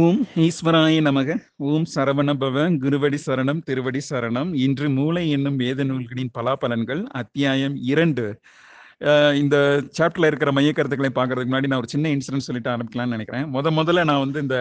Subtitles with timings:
[0.00, 1.30] ஓம் ஈஸ்வராய நமக.
[1.70, 2.56] ஓம் சரவணபவ.
[2.82, 4.50] குருவடி சரணம் திருவடி சரணம்.
[4.64, 8.24] இன்று மூளை என்னும் வேத நூல்களின் பலாபலன்கள் அத்தியாயம் இரண்டு.
[9.42, 9.56] இந்த
[9.98, 13.46] சாப்டர்ல இருக்கிற மைய கருத்துக்களை பார்க்கறதுக்கு முன்னாடி நான் ஒரு சின்ன இன்சிடென்ட் சொல்லிட்டு ஆரம்பிக்கலாம்னு நினைக்கிறேன்.
[13.56, 14.58] முத முதல்ல நான் வந்து இந்த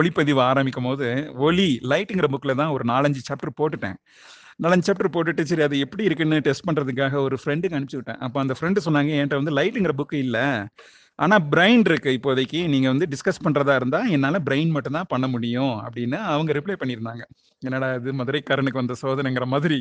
[0.00, 1.08] ஒளிப்பதிவு ஆரம்பிக்கும் போது
[1.48, 3.98] ஒளி லைட்டுங்கிற புக்ல தான் ஒரு நாலஞ்சு சாப்டர் போட்டுட்டேன்.
[4.64, 8.20] நாலஞ்சு சாப்டர் போட்டுட்டு சரி அது எப்படி இருக்குன்னு டெஸ்ட் பண்ணுறதுக்காக ஒரு ஃப்ரெண்டுக்கு அனுப்பிச்சு விட்டேன்.
[8.26, 10.46] அப்போ அந்த ஃப்ரெண்டு சொன்னாங்க என்கிட்ட வந்து லைட்டுங்கிற புக் இல்லை.
[11.22, 12.10] ஆனா பிரைன் இருக்கு.
[12.18, 16.76] இப்போதைக்கு நீங்க வந்து டிஸ்கஸ் பண்றதா இருந்தா என்னால பிரைன் மட்டும் தான் பண்ண முடியும் அப்படின்னு அவங்க ரிப்ளை
[16.80, 17.24] பண்ணியிருந்தாங்க.
[17.62, 19.78] என்னடா இது மதுரைக்காரனுக்கு வந்த சோதனைங்கிற மாதிரி.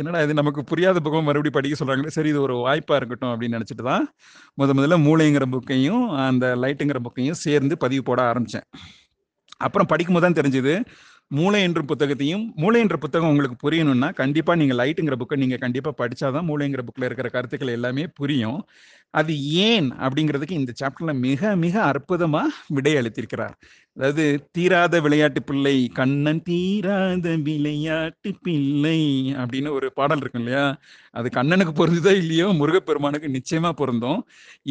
[0.00, 2.14] என்னடா இது நமக்கு புரியாத புக்கம் மறுபடியும் படிக்க சொல்றாங்களே.
[2.18, 4.04] சரி இது ஒரு வாய்ப்பா இருக்கட்டும் அப்படின்னு நினைச்சிட்டு தான்
[4.60, 8.68] முத முதல்ல மூளைங்கிற புக்கையும் அந்த லைட்டுங்கிற புக்கையும் சேர்ந்து பதிவு போட ஆரம்பிச்சேன்.
[9.66, 10.74] அப்புறம் படிக்கும்போது தான் தெரிஞ்சது
[11.36, 16.46] மூளை என்ற புத்தகத்தையும் மூளை என்ற புத்தகம் உங்களுக்கு புரியணும்னா கண்டிப்பாக நீங்கள் லைட்டுங்கிற புக்கை நீங்கள் கண்டிப்பாக படித்தாதான்
[16.50, 18.58] மூளைங்கிற புக்கில் இருக்கிற கருத்துக்கள் எல்லாமே புரியும்.
[19.14, 19.32] அது
[19.64, 22.42] ஏன் அப்படிங்கிறதுக்கு இந்த சாப்டர்ல மிக மிக அற்புதமா
[22.76, 23.54] விடை அளித்திருக்கிறார்
[23.96, 28.98] அதாவது தீராத விளையாட்டு பிள்ளை கண்ணன் தீராத விளையாட்டு பிள்ளை
[29.40, 30.64] அப்படின்னு ஒரு பாடல் இருக்கும் இல்லையா?
[31.14, 34.20] அது கண்ணனுக்கு பொருந்துதோ இல்லையோ முருகப்பெருமானுக்கு நிச்சயமா பொருந்தும்.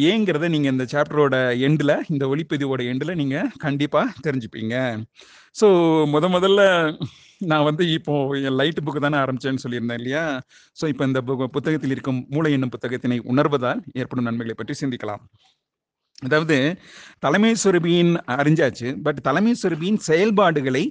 [0.08, 1.36] ஏங்கிறத நீங்க இந்த சாப்டரோட
[1.68, 4.74] எண்டில் இந்த ஒளிப்பதிவோட எண்டில் நீங்க கண்டிப்பா தெரிஞ்சுப்பீங்க.
[5.56, 5.66] ஸோ
[6.12, 6.62] முத முதல்ல
[7.50, 8.14] நான் வந்து இப்போ
[8.48, 10.22] என் லைட் புக்கு தானே ஆரம்பிச்சேன்னு சொல்லியிருந்தேன் இல்லையா?
[10.80, 11.20] ஸோ இப்போ இந்த
[11.56, 15.24] புத்தகத்தில் இருக்கும் மூளை என்னும் புத்தகத்தினை உணர்வதால் ஏற்படும் நன்மைகளை பற்றி சிந்திக்கலாம்.
[16.26, 16.56] அதாவது
[17.24, 20.84] தலைமை சுரபியின் அறிஞ்சாச்சு பட் தலைமை சுரபியின் செயல்பாடுகளை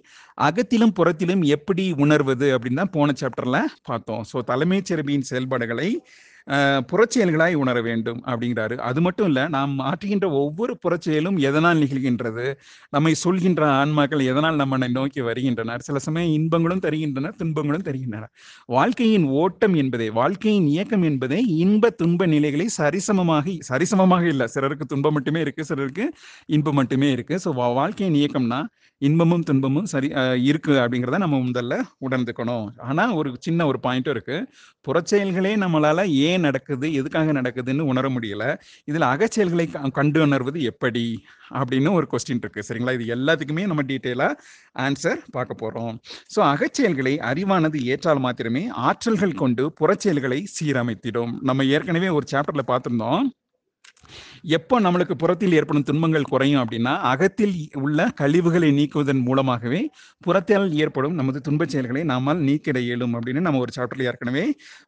[0.47, 4.23] அகத்திலும் புறத்திலும் எப்படி உணர்வது அப்படின்னு தான் போன சாப்டர்ல பார்த்தோம்.
[4.31, 5.89] ஸோ தலைமை சுரபியின் செயல்பாடுகளை
[6.89, 8.75] புறச்செயல்களாய் உணர வேண்டும் அப்படிங்கிறாரு.
[8.88, 12.45] அது மட்டும் இல்ல நாம் ஆற்றுகின்ற ஒவ்வொரு புறச்செயலும் எதனால் நிகழ்கின்றது
[12.95, 18.23] நம்மை சொல்கின்ற ஆன்மாக்கள் எதனால் நம்மை நோக்கி வருகின்றனர் சில சமயம் இன்பங்களும் தருகின்றன துன்பங்களும் தருகின்றன.
[18.69, 24.47] வாழ்க்கையின் ஓட்டம் என்பதே வாழ்க்கையின் இயக்கம் என்பதே இன்ப துன்ப நிலைகளை சரிசமமாக சரிசமமாக இல்லை.
[24.55, 26.05] சிலருக்கு துன்பம் மட்டுமே இருக்கு சிலருக்கு
[26.55, 27.35] இன்பம் மட்டுமே இருக்கு.
[27.45, 28.61] ஸோ வாழ்க்கையின் இயக்கம்னா
[29.02, 30.07] இன்பமும் துன்பமும் சரி
[30.50, 31.73] இருக்கு அப்படிங்கிறத நம்ம முதல்ல
[32.05, 32.67] உணர்ந்துக்கணும்.
[32.89, 34.38] ஆனா ஒரு சின்ன ஒரு பாயிண்ட்டும் இருக்கு.
[34.85, 36.94] புறச்செயல்களே நம்மளால ஏன் நடக்குது?
[36.94, 38.59] எதுக்காக நடக்குதுன்னு உணர முடியல.
[38.91, 41.23] இதுல அகச்செயல்களை க- கண்டு உணர்வது எப்படி?
[41.53, 42.63] அப்படின்னு ஒரு கொஸ்டின் இருக்கு.
[42.67, 42.99] சரிங்களா?
[42.99, 44.33] இது எல்லாத்துக்குமே நம்ம டீட்டெயிலா
[44.79, 45.97] ஆன்சர் பார்க்க போறோம்.
[46.35, 51.31] ஸோ அகச்செயல்களை அறிவானது ஏற்றால் மாத்திரமே ஆற்றல்கள் கொண்டு புறச்செயல்களை சீரமைத்திடும்.
[51.41, 53.22] நம்ம ஏற்கனவே ஒரு சாப்டர்ல பார்த்திருந்தோம்.
[54.43, 59.79] எப்போ நம்மளுக்கு புறத்தில் ஏற்படும் துன்பங்கள் குறையும் அப்படின்னா அகத்தில் உள்ள கழிவுகளை நீக்குவதன் மூலமாகவே
[60.19, 64.43] புறத்தால் ஏற்படும் நமது துன்பச் செயல்களை நாமால் நீக்கிட இயலும் அப்படின்னு நம்ம ஒரு சாப்டர்ல ஏற்கனவே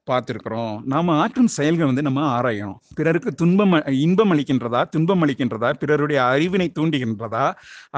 [0.09, 0.73] பார்த்துருக்குறோம்.
[0.93, 2.79] நாம ஆற்றும் செயல்கள் வந்து நம்ம ஆராயணும்.
[2.95, 7.45] பிறருக்கு துன்பம் இன்பம் அளிக்கின்றதா துன்பம் அளிக்கின்றதா பிறருடைய அறிவினை தூண்டுகின்றதா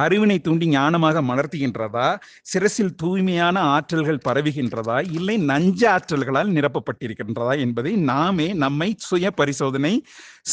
[0.03, 2.07] அறிவினை தூண்டி ஞானமாக மலர்த்துகின்றதா
[2.53, 9.93] சிரசில் தூய்மையான ஆற்றல்கள் பரவுகின்றதா இல்லை நஞ்ச ஆற்றல்களால் நிரப்பப்பட்டிருக்கின்றதா என்பதை நாமே நம்மை சுய பரிசோதனை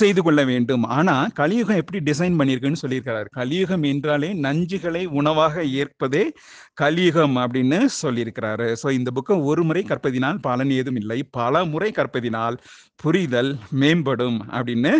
[0.00, 0.84] செய்து கொள்ள வேண்டும்.
[0.96, 3.28] ஆனா கலியுகம் எப்படி டிசைன் பண்ணியிருக்குன்னு சொல்லியிருக்கிறார்.
[3.38, 6.24] கலியுகம் என்றாலே நஞ்சுகளை உணவாக ஏற்பதே
[6.82, 8.68] கலியுகம் அப்படின்னு சொல்லியிருக்கிறாரு.
[8.82, 11.18] ஸோ இந்த புக்கை ஒரு முறை கற்பதினால் பலன் ஏதும் இல்லை.
[11.38, 12.56] பல முறை கற்பதினால்
[13.02, 13.52] புரிதல்
[13.82, 14.92] மேம்படும் அப்படின்னு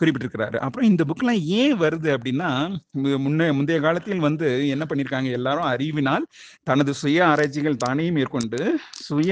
[0.00, 0.56] குறிப்பிட்டிருக்கிறாரு.
[0.66, 2.50] அப்புறம் இந்த புக்கெலாம் ஏன் வருது அப்படின்னா
[2.94, 5.30] முன்னே முன்ன முந்தைய காலத்தில் வந்து என்ன பண்ணியிருக்காங்க?
[5.40, 6.26] எல்லாரும் அறிவினால்
[6.70, 8.60] தனது சுய ஆராய்ச்சிகள் தானே மேற்கொண்டு
[9.08, 9.30] சுய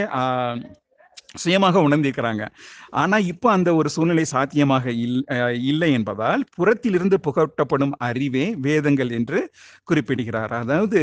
[1.35, 2.47] சுயமாக உணர்ந்திருக்கிறாங்க.
[2.91, 5.25] ஆனா இப்போ அந்த ஒரு சூழ்நிலை சாத்தியமாக இல்
[5.71, 9.41] இல்லை என்பதால் புறத்திலிருந்து புகட்டப்படும் அறிவே வேதங்கள் என்று
[9.85, 10.53] குறிப்பிடுகிறார்.
[10.53, 11.01] அதாவது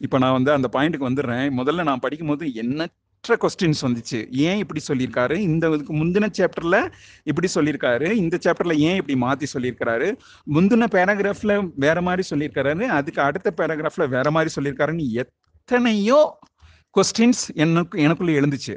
[0.00, 1.46] இப்போ நான் வந்து அந்த பாயிண்ட்டுக்கு வந்துடுறேன்.
[1.60, 4.28] முதல்ல நான் படிக்கும்போது எண்ணற்ற கொஸ்டின்ஸ் வந்துச்சு.
[4.32, 5.36] ஏன் இப்படி சொல்லியிருக்காரு?
[5.48, 6.76] இந்த இதுக்கு முந்தின சாப்டர்ல
[7.24, 8.10] இப்படி சொல்லியிருக்காரு.
[8.12, 10.10] இந்த சாப்டர்ல ஏன் இப்படி மாத்தி சொல்லியிருக்காரு
[10.56, 16.38] முந்தின பேராகிராஃப்ல வேற மாதிரி சொல்லியிருக்காரு அதுக்கு அடுத்த பேராகிராஃப்ல வேற மாதிரி சொல்லியிருக்காருன்னு எத்தனையோ
[16.96, 18.76] கொஸ்டின்ஸ் எனக்கு எனக்குள்ள எழுந்துச்சு.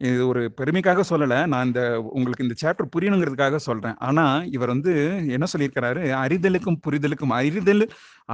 [0.00, 1.38] இது ஒரு பெருமைக்காக சொல்லலை.
[1.52, 1.82] நான் இந்த
[2.16, 3.96] உங்களுக்கு இந்த சாப்டர் புரியணுங்கிறதுக்காக சொல்றேன்.
[4.08, 4.24] ஆனா
[4.56, 4.92] இவர் வந்து
[5.36, 6.02] என்ன சொல்லியிருக்கிறாரு?
[6.24, 7.84] அறிதலுக்கும் புரிதலுக்கும் அறிதல்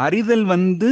[0.06, 0.91] அறிதல் வந்து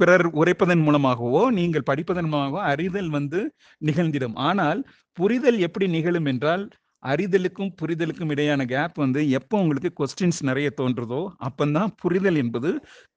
[0.00, 3.40] பிறர் உரைப்பதன் மூலமாகவோ நீங்கள் படிப்பதன் மூலமாகவோ அறிதல் வந்து
[3.82, 4.36] நிகழ்ந்திடும்.
[4.48, 4.80] ஆனால்
[5.18, 6.64] புரிதல் எப்படி நிகழும் என்றால்
[7.02, 12.70] அறிதலுக்கும் புரிதலுக்கும் இடையான கேப் வந்து எப்போ உங்களுக்கு கொஸ்டின்ஸ் நிறைய தோன்றுதோ அப்பந்தான் புரிதல் என்பது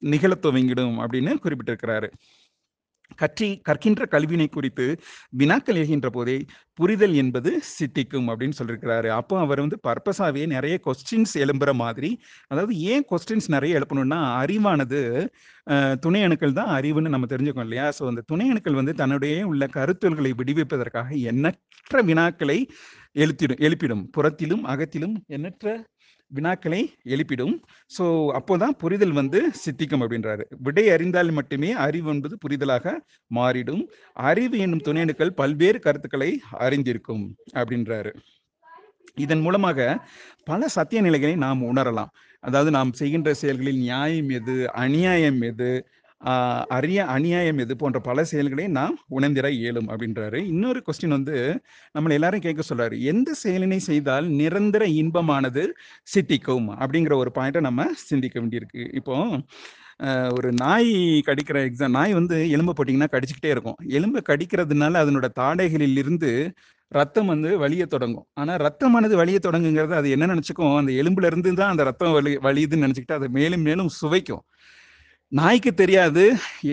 [0.04, 2.08] நிகழத் துவங்கிடும் அப்படின்னு குறிப்பிட்டிருக்கிறாரு.
[3.16, 4.86] கற்றி கற்கின்ற கல்வினை குறித்து
[5.34, 6.38] வினாக்கள் எழுகின்ற போதே
[6.80, 12.12] புரிதல் என்பது சித்திக்கும் அப்படின்னு சொல்லியிருக்கிறாரு அப்போ அவர் வந்து பர்பஸாகவே நிறைய கொஸ்டின்ஸ் எழும்புற மாதிரி
[12.48, 15.02] அதாவது ஏன் கொஸ்டின்ஸ் நிறைய எழுப்பணும்னா அறிவானது
[16.00, 17.86] துணை அணுக்கள் தான் அறிவுன்னு நம்ம தெரிஞ்சுக்கோம் இல்லையா?
[18.00, 22.58] ஸோ அந்த துணை அணுக்கள் வந்து தன்னுடைய உள்ள கருத்துல்களை விடுவிப்பதற்காக எண்ணற்ற வினாக்களை
[23.16, 24.04] எழுத்திடும் எழுப்பிடும்.
[24.12, 25.66] புறத்திலும் அகத்திலும் எண்ணற்ற
[26.36, 27.56] வினாக்களை எழுப்பிடும்.
[27.98, 28.06] ஸோ
[28.40, 30.44] அப்போதான் புரிதல் வந்து சித்திக்கும் அப்படின்றாரு.
[30.58, 32.96] விடை அறிந்தால் மட்டுமே அறிவு என்பது புரிதலாக
[33.36, 33.84] மாறிடும்.
[34.14, 38.14] அறிவு என்னும் துணையணுக்கள் பல்வேறு கருத்துக்களை அறிந்திருக்கும் அப்படின்றாரு.
[39.16, 39.80] இதன் மூலமாக
[40.44, 42.12] பல சத்திய நிலைகளை நாம் உணரலாம்.
[42.44, 45.70] அதாவது நாம் செய்கின்ற செயல்களில் நியாயம் எது அநியாயம் எது
[46.78, 50.40] அரிய அநியாயம் எது போன்ற பல செயல்களை நாம் உணர்ந்திட இயலும் அப்படின்றாரு.
[50.52, 51.36] இன்னொரு கொஸ்டின் வந்து
[51.96, 52.96] நம்மளை எல்லாரும் கேட்க சொல்றாரு.
[53.12, 55.64] எந்த செயலினை செய்தால் நிரந்தர இன்பமானது
[56.14, 56.68] சித்திக்கும்?
[56.82, 58.84] அப்படிங்கிற ஒரு பாயிண்ட்டை நம்ம சிந்திக்க வேண்டியிருக்கு.
[59.00, 59.16] இப்போ
[60.38, 60.92] ஒரு நாய்
[61.28, 63.78] கடிக்கிற எக்ஸாம் நாய் வந்து எலும்பை போட்டிங்கன்னா கடிச்சுக்கிட்டே இருக்கும்.
[63.98, 66.32] எலும்பை கடிக்கிறதுனால அதனோட தாடைகளில் இருந்து
[66.92, 68.26] ரத்தம் வந்து வலிய தொடங்கும்.
[68.42, 70.74] ஆனால் ரத்தமானது வழிய தொடங்குங்கிறது அது என்ன நினச்சிக்கும்?
[70.82, 74.44] அந்த எலும்புல இருந்து தான் அந்த ரத்தம் வலி வலியுதுன்னு நினச்சிக்கிட்டு அது மேலும் மேலும் சுவைக்கும்.
[75.34, 76.24] நாய்க்கு தெரியாது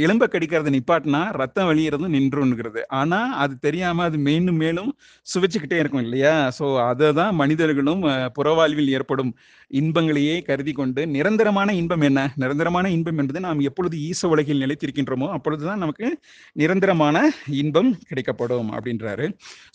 [0.00, 4.90] எலும்பை கடிக்கிறது நிப்பாட்டினா ரத்தம் வலியறதும் நின்றுங்கிறது ஆனா அது தெரியாம அது மேலும் மேலும்
[5.26, 6.34] சுவைச்சுக்கிட்டே இருக்கும் இல்லையா?
[6.58, 8.02] ஸோ அதை தான் மனிதர்களும்
[8.38, 9.30] புறவாழ்வில் ஏற்படும்
[9.70, 12.20] இன்பங்களையே கருதி கொண்டு நிரந்தரமான இன்பம் என்ன?
[12.36, 16.08] நிரந்தரமான இன்பம் என்பது நாம் எப்பொழுது ஈச உலகில் நிலைத்திருக்கின்றோமோ அப்பொழுதுதான் நமக்கு
[16.56, 17.16] நிரந்தரமான
[17.62, 19.26] இன்பம் கிடைக்கப்படும் அப்படின்றாரு.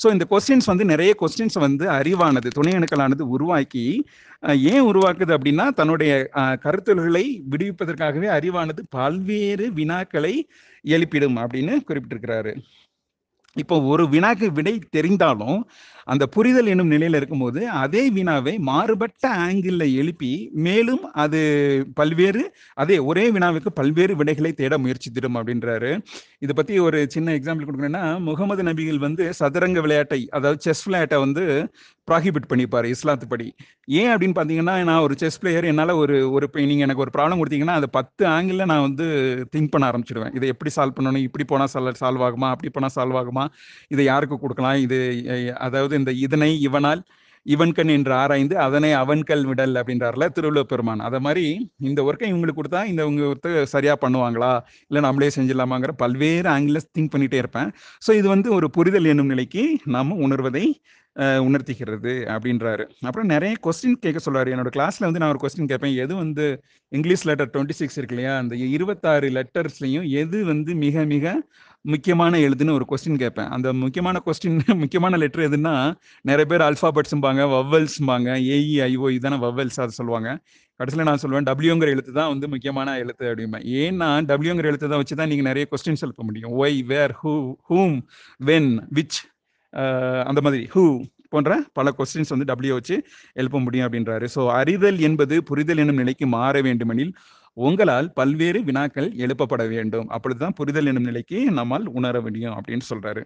[0.03, 3.85] ஸோ இந்த கொஸ்டின்ஸ் வந்து நிறைய கொஸ்டின்ஸ் வந்து அறிவானது துணை அணுக்களானது உருவாக்கி
[4.45, 10.33] ஏன் உருவாக்குது அப்படின்னா தன்னுடைய கருத்துல்களை கருத்துள்களை விடுவிப்பதற்காகவே அறிவானது பல்வேறு வினாக்களை
[10.85, 12.53] எழுப்பிடும் அப்படின்னு குறிப்பிட்டிருக்கிறாரு.
[13.53, 15.59] இப்போ ஒரு வினாக்கு விடை தெரிந்தாலும்
[16.13, 20.31] அந்த புரிதல் என்னும் நிலையில இருக்கும்போது அதே வினாவை மாறுபட்ட ஆங்கிள் எழுப்பி
[20.67, 21.41] மேலும் அது
[21.99, 22.43] பல்வேறு
[22.83, 25.91] அதே ஒரே வினாவுக்கு பல்வேறு விடைகளை தேட முயற்சித்திடும் அப்படின்றாரு.
[26.45, 31.45] இதை பத்தி ஒரு சின்ன எக்ஸாம்பிள் கொடுக்கணும்னா முகமது நபிகள் வந்து சதுரங்க விளையாட்டை அதாவது செஸ் விளையாட்டை வந்து
[32.07, 33.47] ப்ராஹிபிட் பண்ணிப்பாரு இஸ்லாத்து படி.
[33.99, 37.39] ஏன் அப்படின்னு பார்த்தீங்கன்னா நான் ஒரு செஸ் பிளேயர் என்னால் ஒரு ஒரு இப்போ நீங்கள் எனக்கு ஒரு ப்ராப்ளம்
[37.41, 39.05] கொடுத்தீங்கன்னா அது பத்து ஆங்கிளில் நான் வந்து
[39.53, 41.25] திங்க் பண்ண ஆரம்பிச்சிடுவேன் இதை எப்படி சால்வ் பண்ணணும்?
[41.27, 42.49] இப்படி போனால் சால்வ் சால்வ் ஆகுமா?
[42.55, 43.45] அப்படி போனால் சால்வ் ஆகுமா?
[43.93, 44.77] இதை யாருக்கு கொடுக்கலாம்?
[44.85, 44.99] இது
[45.67, 47.03] அதாவது இந்த இதனை இவனால்
[47.45, 51.03] இவன்கண் என்று ஆராய்ந்து அதனை அவன்கல் விடல் அப்படின்றார்ல திருவள்ளுவர் பெருமான்.
[51.07, 51.43] அதை மாதிரி
[51.89, 54.51] இந்த ஒர்க்கை இவங்களுக்கு கொடுத்தா இந்த இவங்க ஒருத்தர் சரியா பண்ணுவாங்களா?
[54.89, 57.69] இல்லை நம்மளே செஞ்சிடலாமாங்கிற பல்வேறு ஆங்கிள் திங்க் பண்ணிட்டே இருப்பேன்.
[58.05, 59.65] ஸோ இது வந்து ஒரு புரிதல் என்னும் நிலைக்கு
[59.95, 60.65] நாம உணர்வதை
[61.47, 62.83] உணர்த்துகிறது அப்படின்றாரு.
[63.07, 64.49] அப்புறம் நிறைய கொஸ்டின் கேட்க சொல்றாரு.
[64.53, 65.93] என்னோட கிளாஸ்ல வந்து நான் ஒரு கொஸ்டின் கேட்பேன்.
[66.03, 66.45] எது வந்து
[66.91, 68.33] இங்கிலீஷ் லெட்டர் டுவெண்ட்டி சிக்ஸ் இருக்கு இல்லையா?
[68.41, 71.35] அந்த இருபத்தாறு லெட்டர்ஸ்லையும் எது வந்து மிக மிக
[71.93, 73.49] முக்கியமான எழுதுன்னு ஒரு கொஸ்டின் கேட்பேன்.
[73.55, 75.73] அந்த முக்கியமான கொஸ்டின் முக்கியமான லெட்டர் எதுன்னா
[76.29, 80.29] நிறைய பேர் அல்ஃபாபெட்ஸும்பாங்க வவ்வல்ஸ்பாங்க ஏஇ ஐஓ இதுதானே வவ்வல்ஸ் அதை சொல்லுவாங்க.
[80.79, 83.65] கடைசியில் நான் சொல்லுவேன் டபிள்யூங்கிற எழுத்து தான் வந்து முக்கியமான எழுத்து அப்படிம்பேன்.
[83.81, 86.53] ஏன்னா டபிள்யூங்கிற எழுத்து தான் வச்சு தான் நீங்கள் நிறைய கொஸ்டின்ஸ் எழுப்ப முடியும்.
[86.63, 87.35] Why where who
[87.69, 87.97] whom
[88.49, 89.19] when which
[90.29, 90.63] அந்த மாதிரி.
[90.75, 90.85] ஹூ
[91.33, 92.95] போன்ற பல கொஸ்டின்ஸ் வந்து டபிள்யூ வச்சு
[93.39, 94.25] எழுப்ப முடியும் அப்படின்றாரு.
[94.35, 97.11] ஸோ அறிதல் என்பது புரிதல் என்னும் நிலைக்கு மாற வேண்டுமெனில்
[97.55, 100.09] உங்களால் பல்வேறு வினாக்கள் எழுப்பப்பட வேண்டும்.
[100.09, 103.23] அப்பொழுதுதான் புரிதல் என்னும் நிலைக்கு நம்மால் உணர முடியும் அப்படின்னு சொல்றாரு.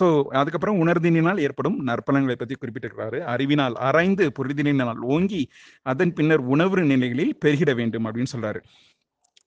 [0.00, 3.18] ஸோ அதுக்கப்புறம் உணர்தினால் ஏற்படும் நற்பலன்களை பற்றி குறிப்பிட்டிருக்கிறாரு.
[3.18, 5.50] அறிவினால் ஆராய்ந்து புரிதலினால் ஓங்கி
[5.82, 8.60] அதன் பின்னர் உணவு நிலைகளில் பெருகிட வேண்டும் அப்படின்னு சொல்றாரு.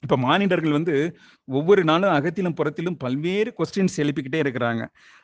[0.04, 1.18] இப்ப மானிடர்கள் வந்து
[1.59, 4.83] ஒவ்வொரு நாளும் அகத்திலும் புறத்திலும் பல்வேறு கொஸ்டின்ஸ் எழுப்பிக்கிட்டே இருக்கிறாங்க.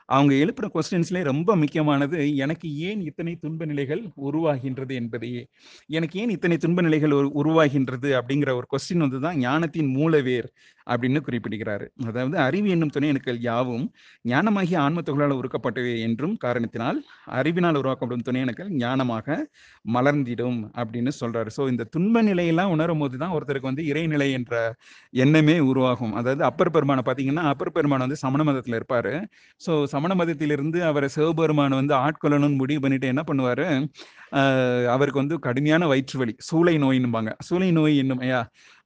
[0.09, 5.41] அவங்க எழுப்புற கொஸ்டின்ஸ்ல ரொம்ப முக்கியமானது எனக்கு ஏன் இத்தனை துன்ப நிலைகள் உருவாகின்றது என்பதையே.
[5.97, 10.47] எனக்கு ஏன் இத்தனை துன்ப நிலைகள் உருவாகின்றது அப்படிங்கிற ஒரு கொஸ்டின் வந்து தான் ஞானத்தின் மூலவேர்
[10.87, 11.85] அப்படின்னு குறிப்பிடுகிறாரு.
[12.09, 13.85] அதாவது அறிவு என்னும் துணை அணுக்கள் யாவும்
[14.31, 16.99] ஞானமாகிய ஆன்ம உருக்கப்பட்டது உருக்கப்பட்டவை என்றும் காரணத்தினால்
[17.39, 19.37] அறிவினால் உருவாக்கப்படும் துணை அணுக்கள் ஞானமாக
[19.95, 21.49] மலர்ந்திடும் அப்படின்னு சொல்றாரு.
[21.57, 24.55] ஸோ இந்த துன்ப நிலையெல்லாம் உணரும் போது தான் ஒருத்தருக்கு வந்து இறைநிலை என்ற
[25.25, 26.15] எண்ணமே உருவாகும்.
[26.19, 29.13] அதாவது அப்பர் பெருமானை பார்த்தீங்கன்னா அப்பர் பெருமான் வந்து சமண மதத்தில் இருப்பாரு.
[29.65, 33.67] ஸோ சமண மதத்திலிருந்து அவரை சிவபெருமான் வந்து ஆட்கொள்ளணும்னு முடிவு பண்ணிட்டு என்ன பண்ணுவாரு?
[34.93, 38.23] அவருக்கு வந்து கடுமையான வயிற்று வலி சூளை நோயின்னுபாங்க சூளை நோய் என்னும்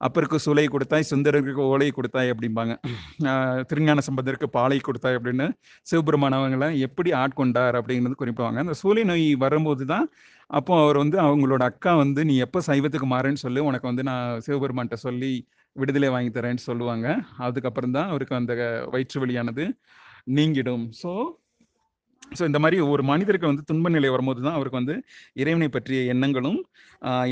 [0.08, 2.74] அப்பருக்கு சூளை கொடுத்தாய் சுந்தரருக்கு ஓலை கொடுத்தாய் அப்படிம்பாங்க.
[3.70, 5.48] திருஞான சம்பந்தருக்கு பாலை கொடுத்தாய் அப்படின்னு
[5.92, 10.08] சிவபெருமான் அவங்களாம் எப்படி ஆட்கொண்டார் அப்படிங்கிறது குறிப்பாங்க அந்த சூளை நோய் வரும்போது தான்
[10.60, 14.98] அப்போ அவர் வந்து அவங்களோட அக்கா வந்து நீ எப்போ சைவத்துக்கு மாறேன்னு சொல்லி உனக்கு வந்து நான் சிவபெருமான்கிட்ட
[15.08, 15.34] சொல்லி
[15.74, 17.08] விடுதலை வாங்கி தரேன்னு சொல்லுவாங்க.
[17.38, 18.54] அதுக்கப்புறம் தான் அவருக்கு அந்த
[18.92, 19.66] வயிற்று வலியானது
[20.32, 20.86] நீங்கிடும்.
[21.04, 21.12] ஸோ
[22.38, 24.96] ஸோ இந்த மாதிரி ஒரு மனிதருக்கு வந்து துன்ப நிலை வரும்போது தான் அவருக்கு வந்து
[25.42, 26.60] இறைவனை பற்றிய எண்ணங்களும்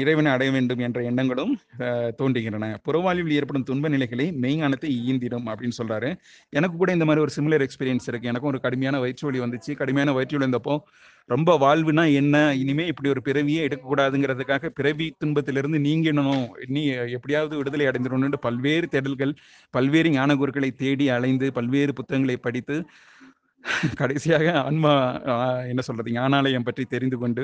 [0.02, 1.52] இறைவனை அடைய வேண்டும் என்ற எண்ணங்களும்
[2.20, 2.68] தோன்றுகின்றன.
[2.86, 6.10] புறவாழ்வில் ஏற்படும் துன்ப நிலைகளை மெய்ஞானத்தை ஈந்திடும் அப்படின்னு சொல்றாரு.
[6.58, 8.30] எனக்கு கூட இந்த மாதிரி ஒரு சிமிலர் எக்ஸ்பீரியன்ஸ் இருக்கு.
[8.32, 9.74] எனக்கும் ஒரு கடுமையான வயிற்று வலி வந்துச்சு.
[9.82, 10.76] கடுமையான வயிற்று வலி வந்தப்போ
[11.30, 12.36] ரொம்ப வாழ்வுனா என்ன?
[12.62, 16.46] இனிமே இப்படி ஒரு பிறவியே எடுக்கக்கூடாதுங்கிறதுக்காக பிறவி துன்பத்திலிருந்து நீங்கிடணும்.
[16.76, 16.84] நீ
[17.18, 19.34] எப்படியாவது விடுதலை அடைந்திடணும்னு பல்வேறு தேடல்கள்
[19.78, 22.78] பல்வேறு ஞான குருக்களை தேடி அலைந்து பல்வேறு புத்தகங்களை படித்து
[24.02, 24.92] கடைசியாக ஆன்மா
[25.72, 27.44] என்ன சொல்றது ஞானாலயம் பற்றி தெரிந்து கொண்டு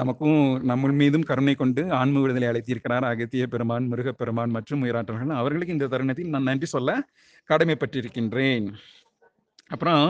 [0.00, 5.32] நமக்கும் நம்ம மீதும் கருணை கொண்டு ஆன்ம விடுதலை அழைத்திருக்கிறார் அகத்திய பெருமான் முருகப்பெருமான் மற்றும் உயிராற்றல்கள்.
[5.42, 6.90] அவர்களுக்கு இந்த தருணத்தில் நான் நன்றி சொல்ல
[7.50, 8.66] கடமைப்பட்டிருக்கின்றேன்.
[9.70, 10.04] அப்புறம்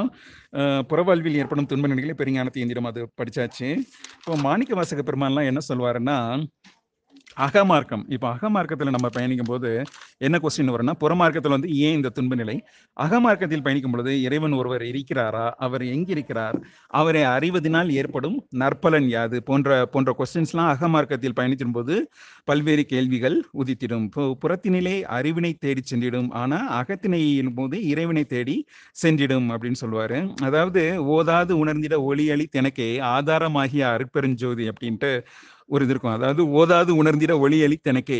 [0.90, 3.68] புறவாழ்வில் ஏற்படும் துன்ப நிலைகளை பெருஞானத்தை எந்திரம் அது படிச்சாச்சு.
[4.18, 6.18] இப்போ மாணிக்க வாசக பெருமான்லாம் என்ன சொல்வாருன்னா
[7.36, 8.02] அகமார்க்கம்.
[8.08, 9.82] இப்போ அகமார்க்கத்தில் நம்ம பயணிக்கும் போது
[10.18, 12.56] என்ன கொஸ்டின் வரும்னா புறமார்க்கத்தில் வந்து ஏன் இந்த துன்ப நிலை
[12.96, 15.50] அகமார்க்கத்தில் பயணிக்கும் பொழுது இறைவன் ஒருவர் இருக்கிறாரா?
[15.50, 16.56] அவர் எங்கிருக்கிறார்?
[16.88, 19.42] அவரை அறிவதனால் ஏற்படும் நற்பலன் யாது?
[19.42, 22.10] போன்ற போன்ற கொஸ்டின்ஸ்லாம் அகமார்க்கத்தில் பயணிக்கும் போது
[22.44, 24.36] பல்வேறு கேள்விகள் உதித்திடும்.
[24.44, 26.30] புறத்தினிலே அறிவினை தேடி சென்றிடும்.
[26.30, 28.66] ஆனால் அகத்தினையின் போது இறைவனை தேடி
[29.04, 30.34] சென்றிடும் அப்படின்னு சொல்லுவாரு.
[30.42, 30.82] அதாவது
[31.16, 35.12] ஓதாது உணர்ந்திட ஒளியளி தெனக்கே ஆதாரமாகிய அருட்பெருஞ்சோதி அப்படின்ட்டு
[35.74, 36.14] ஒரு இது இருக்கும்.
[36.16, 38.18] அதாவது ஓதாது உணர்ந்திட ஒளி அளித்து எனக்கே.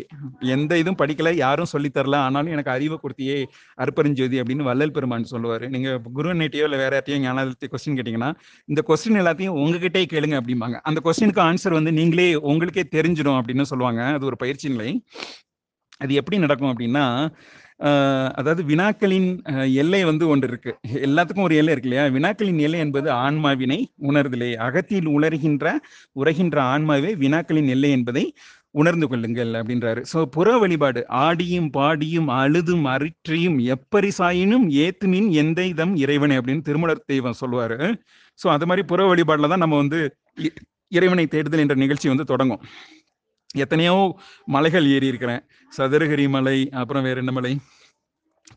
[0.54, 3.38] எந்த இதுவும் படிக்கல யாரும் சொல்லித்தரல ஆனாலும் எனக்கு அறிவை கொடுத்தியே
[3.84, 5.64] அற்பரஞ்சோதி அப்படின்னு வள்ளல் பெருமான் சொல்லுவார்.
[5.74, 8.30] நீங்கள் குருநேட்டையோ இல்லை வேற யார்ட்டையோ ஞானத்தை கொஸ்டின் கேட்டிங்கன்னா
[8.72, 10.78] இந்த கொஸ்டின் எல்லாத்தையும் உங்ககிட்டே கேளுங்க அப்படிம்பாங்க.
[10.90, 14.02] அந்த கொஸ்டினுக்கு ஆன்சர் வந்து நீங்களே உங்களுக்கே தெரிஞ்சிடும் அப்படின்னு சொல்லுவாங்க.
[14.16, 14.90] அது ஒரு பயிற்சி நிலை.
[16.04, 17.04] அது எப்படி நடக்கும் அப்படின்னா
[17.76, 19.42] அதாவது வினாக்களின்
[19.74, 20.76] எல்லை வந்து ஒன்று இருக்கு.
[20.92, 22.04] எல்லாத்துக்கும் ஒரு எல்லை இருக்கு இல்லையா?
[22.04, 24.54] வினாக்களின் எல்லை என்பது ஆன்மாவினை உணர்தலே.
[24.54, 25.72] அகத்தில் உணர்கின்ற
[26.20, 28.34] உரைகின்ற ஆன்மாவே வினாக்களின் எல்லை என்பதை
[28.70, 30.04] உணர்ந்து கொள்ளுங்கள் அப்படின்றாரு.
[30.12, 31.08] சோ புற வழிபாடு.
[31.08, 37.94] ஆடியும் பாடியும் அழுதும் அரிற்றியும் எப்பரிசாயினும் ஏத்துமின் எந்த இதம் இறைவனை அப்படின்னு திருமலர் தெய்வம் சொல்லுவாரு.
[38.44, 40.56] சோ அது மாதிரி புற வழிபாடுல தான் நம்ம வந்து இ-
[40.88, 42.62] இறைவனை தேடுதல் என்ற நிகழ்ச்சி வந்து தொடங்கும்.
[43.56, 44.16] எத்தனையோ
[44.46, 45.42] மலைகள் ஏறி இருக்கிறேன்
[45.76, 47.58] சதுரகிரி மலை அப்புறம் வேற என்ன மலை?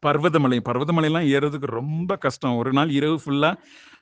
[0.06, 2.56] பர்வதமலை பர்வதமலைலாம் ஏறுறதுக்கு ரொம்ப கஷ்டம்.
[2.56, 3.56] ஒரு நாள் இரவு ஃபுல்லா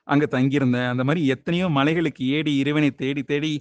[0.07, 0.88] அங்க தங்கியிருந்தேன்.
[0.93, 3.51] அந்த மாதிரி எத்தனையோ மலைகளுக்கு ஏடி இறைவனை தேடி தேடி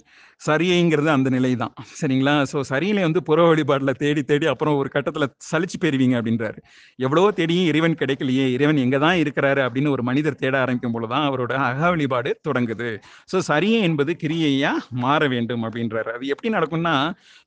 [0.41, 1.73] சரியைங்கிறது அந்த நிலை தான்.
[1.99, 2.33] சரிங்களா?
[2.51, 6.59] ஸோ சரியில வந்து புற வழிபாடுல தேடி தேடி அப்புறம் ஒரு கட்டத்துல சலிச்சு போயிருவீங்க அப்படின்றாரு.
[6.99, 11.53] எவ்வளவோ தேடியும் இறைவன் கிடைக்கலையே இறைவன் எங்க தான் இருக்கிறாரு அப்படின்னு ஒரு மனிதர் தேட ஆரம்பிக்கும் பொழுதுதான் அவரோட
[11.69, 12.89] அக வழிபாடு தொடங்குது.
[13.33, 14.73] ஸோ சரியை என்பது கிரியையா
[15.05, 16.11] மாற வேண்டும் அப்படின்றாரு.
[16.17, 16.95] அது எப்படி நடக்கும்னா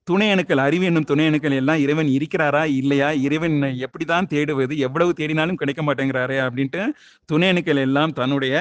[0.09, 3.09] துணை அணுக்கள் அறிவு என்னும் துணை அணுக்கள் எல்லாம் இறைவன் இருக்கிறாரா இல்லையா?
[3.27, 6.83] இறைவன் எப்படிதான் தேடுவது எவ்வளவு தேடினாலும் கிடைக்க மாட்டேங்கிறாரே அப்படின்ட்டு
[7.29, 8.55] துணை அணுக்கள் எல்லாம் தன்னுடைய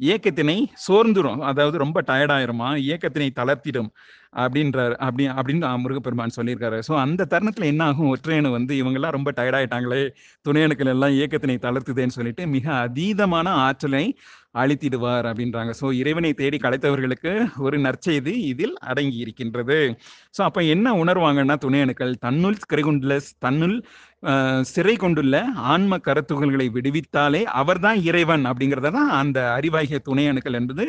[0.00, 1.40] இயக்கத்தினை சோர்ந்துரும்.
[1.50, 2.68] அதாவது ரொம்ப டயர்டாயிருமா?
[2.88, 3.90] இயக்கத்தினை தளர்த்திடும்
[4.36, 4.94] அப்படின்றார்.
[5.06, 6.78] அப்படி அப்படின்னு முருகப்பெருமான் சொல்லியிருக்காரு.
[6.88, 10.02] ஸோ அந்த தருணத்துல என்ன ஆகும் ஒற்றையனு வந்து இவங்கெல்லாம் ரொம்ப டயர்டாயிட்டாங்களே
[10.48, 14.04] துணையணுக்கள் எல்லாம் இயக்கத்தினை தளர்த்துதேன்னு சொல்லிட்டு மிக அதீதமான ஆற்றலை
[14.62, 15.72] அழித்திடுவார் அப்படின்றாங்க.
[15.80, 17.32] ஸோ இறைவனை தேடி கலைத்தவர்களுக்கு
[17.66, 19.78] ஒரு நற்செய்தி இதில் அடங்கி இருக்கின்றது
[20.36, 23.76] ஸோ அப்போ என்ன உணர்வாங்கன்னா துணை அணுக்கள் தன்னுள் சிறை கொண்டுள்ள தன்னுள்
[24.72, 25.36] சிறை கொண்டுள்ள
[25.72, 30.84] ஆன்ம கருத்துகள்களை விடுவித்தாலே அவர்தான் இறைவன் அப்படிங்கிறத தான் அந்த அறிவாகிய துணை அணுக்கள் என்பது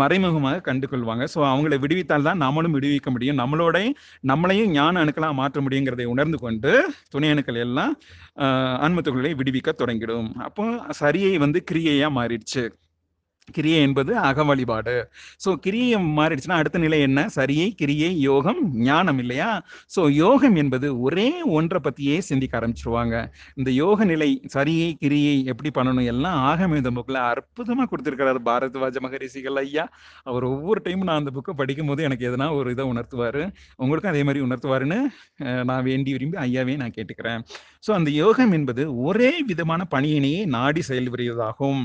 [0.00, 3.38] மறைமுகமாக கண்டு கொள்வாங்க ஸோ அவங்களை விடுவித்தால் தான் நம்மளும் விடுவிக்க முடியும்.
[3.42, 3.76] நம்மளோட
[4.32, 6.72] நம்மளையும் ஞான அணுக்களாக மாற்ற முடியுங்கிறதை உணர்ந்து கொண்டு
[7.14, 7.94] துணை அணுக்கள் எல்லாம்
[8.86, 10.28] ஆன்மத்துகளை ஆன்ம துகள்களை விடுவிக்க தொடங்கிடும்.
[10.48, 10.64] அப்போ
[11.02, 12.64] சரியை வந்து கிரியையாக மாறிடுச்சு.
[13.56, 14.94] கிரியை என்பது அக வழிபாடு.
[15.44, 17.20] ஸோ கிரியை மாறிடுச்சுன்னா அடுத்த நிலை என்ன?
[17.38, 19.50] சரியை கிரியை யோகம் ஞானம் இல்லையா?
[19.96, 21.28] ஸோ யோகம் என்பது ஒரே
[21.58, 23.14] ஒன்றை பத்தியே சிந்திக்க ஆரம்பிச்சிருவாங்க.
[23.60, 26.08] இந்த யோக நிலை சரியை கிரியை எப்படி பண்ணணும்?
[26.14, 29.86] எல்லாம் ஆகமே இந்த புக்கில் அற்புதமாக கொடுத்துருக்கிறாரு பாரத்வாஜ மகரிஷிகள் ஐயா.
[30.30, 33.42] அவர் ஒவ்வொரு டைமும் நான் அந்த புக்கை படிக்கும் போது எனக்கு எதனா ஒரு இதை உணர்த்துவார்.
[33.82, 35.00] உங்களுக்கும் அதே மாதிரி உணர்த்துவாருன்னு
[35.70, 37.42] நான் வேண்டி விரும்பி ஐயாவே நான் கேட்டுக்கிறேன்.
[37.86, 41.82] ஸோ அந்த யோகம் என்பது ஒரே விதமான பணியினையே நாடி செயல்புரியதாகும்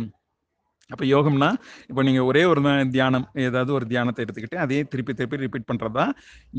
[0.93, 1.47] அப்ப யோகம்னா
[1.89, 2.61] இப்போ நீங்க ஒரே ஒரு
[2.95, 6.03] தியானம் ஏதாவது ஒரு தியானத்தை எடுத்துக்கிட்டு அதே திருப்பி திருப்பி ரிப்பீட் பண்றதா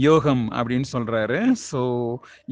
[0.07, 1.39] யோகம் அப்படின்னு சொல்றாரு.
[1.69, 1.81] ஸோ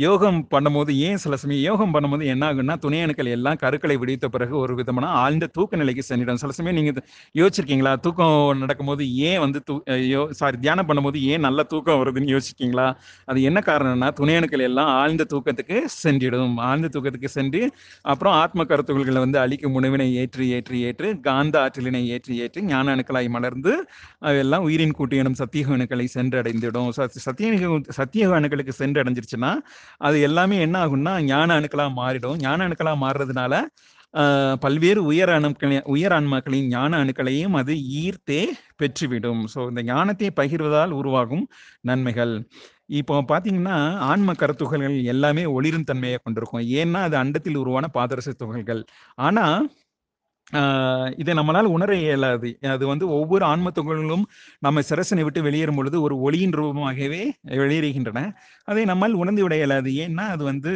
[0.04, 4.54] யோகம் பண்ணும்போது ஏன் சில சமயம் யோகம் பண்ணும்போது என்ன ஆகுன்னா துணை அணுக்கள் எல்லாம் கருக்களை விடுவித்த பிறகு
[4.64, 6.40] ஒரு விதமான ஆழ்ந்த தூக்க நிலைக்கு சென்றிடும்.
[6.44, 6.92] சில சமயம் நீங்க
[7.40, 7.94] யோசிச்சிருக்கீங்களா?
[8.06, 9.76] தூக்கம் நடக்கும்போது ஏன் வந்து தூ
[10.42, 12.86] சாரி தியானம் பண்ணும்போது ஏன் நல்ல தூக்கம் வருதுன்னு யோசிச்சிருக்கீங்களா?
[13.30, 16.56] அது என்ன காரணம்னா துணை அணுக்கள் எல்லாம் ஆழ்ந்த தூக்கத்துக்கு சென்றிடும்.
[16.70, 17.64] ஆழ்ந்த தூக்கத்துக்கு சென்று
[18.14, 23.28] அப்புறம் ஆத்ம கருத்துகள்களை வந்து அழிக்கும் உணவினை ஏற்றி ஏற்றி ஏற்று காந்த ஆற்றலினை ஏற்றி ஏற்றி ஞான அணுக்களாய்
[23.37, 23.73] மலர்ந்து
[24.28, 26.90] அதெல்லாம் உயிரின் கூட்டு எனும் சத்தியக அணுக்களை சென்றடைந்துடும்.
[26.99, 29.52] சத்திய சத்தியக அணுக்களுக்கு சென்று அடைஞ்சிருச்சுன்னா
[30.09, 32.38] அது எல்லாமே என்ன ஆகும்னா ஞான அணுக்களா மாறிடும்.
[32.47, 33.64] ஞான அணுக்களா மாறுறதுனால
[34.64, 38.42] பல்வேறு உயர் அணுக்களை உயர் ஆன்மாக்களின் ஞான அணுக்களையும் அது ஈர்த்தே
[38.80, 39.40] பெற்றுவிடும்.
[39.52, 41.42] ஸோ இந்த ஞானத்தை பகிர்வதால் உருவாகும்
[41.88, 42.35] நன்மைகள்.
[43.00, 43.76] இப்போ பார்த்தீங்கன்னா
[44.11, 46.64] ஆன்ம கருத்துகள்கள் எல்லாமே ஒளிரும் தன்மையை கொண்டிருக்கும்.
[46.80, 48.83] ஏன்னா அது அண்டத்தில் உருவான பாதரச துகள்கள்.
[49.28, 49.66] ஆனால்
[51.18, 52.48] இதை நம்மளால் உணர இயலாது.
[52.72, 54.24] அது வந்து ஒவ்வொரு ஆன்ம துகள்களும்
[54.60, 57.22] நம்ம சிரசனை விட்டு வெளியேறும் பொழுது ஒரு ஒளியின் ரூபமாகவே
[57.62, 58.20] வெளியேறுகின்றன.
[58.64, 59.92] அதை நம்மால் உணர்ந்து விட இயலாது.
[60.06, 60.72] ஏன்னா அது வந்து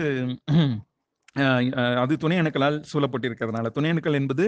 [2.02, 3.66] அது துணை அணுக்களால் சூழப்பட்டிருக்கிறதுனால.
[3.76, 4.44] துணை அணுக்கள் என்பது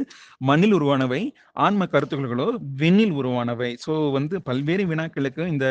[0.49, 1.21] மண்ணில் உருவானவை
[1.67, 2.47] ஆன்ம கருத்துக்களோ
[2.83, 3.71] விண்ணில் உருவானவை.
[3.85, 5.67] ஸோ வந்து பல்வேறு வினாக்களுக்கு இந்த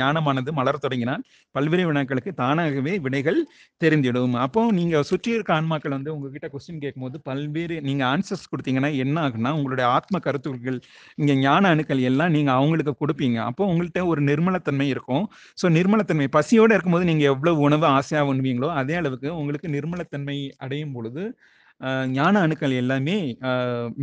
[0.00, 3.40] ஞானமானது மலர தொடங்கினால் பல்வேறு வினாக்களுக்கு தானாகவே விடைகள்
[3.80, 4.34] தெரிந்திடும்.
[4.44, 9.52] அப்போ நீங்க சுற்றி இருக்க ஆன்மாக்கள் வந்து உங்ககிட்ட கொஸ்டின் கேட்கும்போது பல்வேறு நீங்க ஆன்சர்ஸ் கொடுத்தீங்கன்னா என்ன ஆகுனா
[9.58, 10.78] உங்களுடைய ஆத்ம கருத்துக்கள்
[11.20, 13.38] இங்க ஞான அணுக்கள் எல்லாம் நீங்க அவங்களுக்கு கொடுப்பீங்க.
[13.50, 15.24] அப்போ உங்கள்கிட்ட ஒரு நிர்மலத்தன்மை இருக்கும்.
[15.60, 21.24] ஸோ நிர்மலத்தன்மை பசியோட இருக்கும்போது நீங்க எவ்வளவு உணவு ஆசையா உண்வீங்களோ அதே அளவுக்கு உங்களுக்கு நிர்மலத்தன்மை அடையும் பொழுது
[22.16, 23.16] ஞான அணுக்கள் எல்லாமே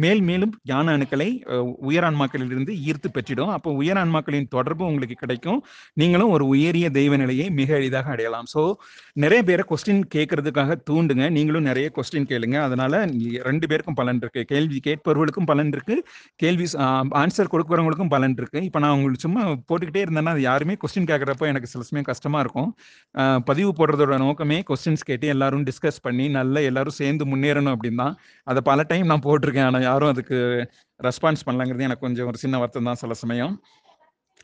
[0.04, 1.28] மேல் மேலும் ஞான அணுக்களை
[1.90, 3.52] உயரான்மாக்களிலிருந்து ஈர்த்து பெற்றிடும்.
[3.56, 5.60] அப்போ உயரான்மாக்களின் தொடர்பு உங்களுக்கு கிடைக்கும்.
[6.02, 8.48] நீங்களும் ஒரு உயரிய தெய்வ நிலையை மிக எளிதாக அடையலாம்.
[8.54, 8.64] ஸோ
[9.24, 11.26] நிறைய பேரை கொஸ்டின் கேட்கறதுக்காக தூண்டுங்க.
[11.38, 12.58] நீங்களும் நிறைய கொஸ்டின் கேளுங்க.
[12.68, 13.04] அதனால
[13.50, 14.44] ரெண்டு பேருக்கும் பலன் இருக்கு.
[14.52, 15.98] கேள்வி கேட்பவர்களுக்கும் பலன் இருக்கு.
[16.44, 16.68] கேள்வி
[17.24, 18.60] ஆன்சர் கொடுக்குறவங்களுக்கும் பலன் இருக்கு.
[18.70, 22.70] இப்போ நான் உங்களுக்கு சும்மா போட்டுக்கிட்டே இருந்தேன்னா அது யாருமே கொஸ்டின் கேட்குறப்போ எனக்கு சில சமயம் கஷ்டமா இருக்கும்.
[23.50, 27.26] பதிவு போடுறதோட நோக்கமே கொஸ்டின்ஸ் கேட்டு எல்லாரும் டிஸ்கஸ் பண்ணி நல்லா எல்லாரும் சேர்ந்து
[27.62, 28.16] முன்னேறணும் அப்படின்னு தான்
[28.48, 29.70] அதை பல டைம் நான் போட்டிருக்கேன்.
[29.70, 30.40] ஆனால் யாரும் அதுக்கு
[31.00, 33.54] ரெஸ்பான்ஸ் பண்ணலங்கிறது எனக்கு கொஞ்சம் ஒரு சின்ன வருத்தம் தான் சில சமயம்.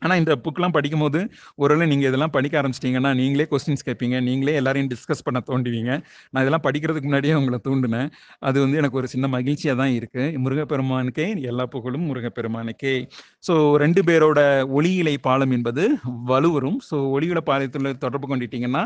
[0.05, 1.19] ஆனால் இந்த புக்லாம் படிக்கும்போது
[1.63, 4.17] ஒருவேளை நீங்கள் இதெல்லாம் படிக்க ஆரம்பிச்சிட்டிங்கன்னா நீங்களே கொஸ்டின்ஸ் கேட்பீங்க.
[4.27, 5.91] நீங்களே எல்லாரையும் டிஸ்கஸ் பண்ண தோண்டுவீங்க
[6.31, 8.09] நான் இதெல்லாம் படிக்கிறதுக்கு முன்னாடியே உங்களை தூண்டினேன்.
[8.47, 12.95] அது வந்து எனக்கு ஒரு சின்ன மகிழ்ச்சியாக தான் இருக்குது முருகப்பெருமானுக்கே எல்லா புகழும் முருகப்பெருமானுக்கே.
[13.47, 14.39] ஸோ ரெண்டு பேரோட
[14.79, 15.85] ஒளியிலை பாலம் என்பது
[16.31, 18.85] வலுவரும் ஸோ ஒளியில பாலத்தில் தொடர்பு கொண்டுட்டிங்கன்னா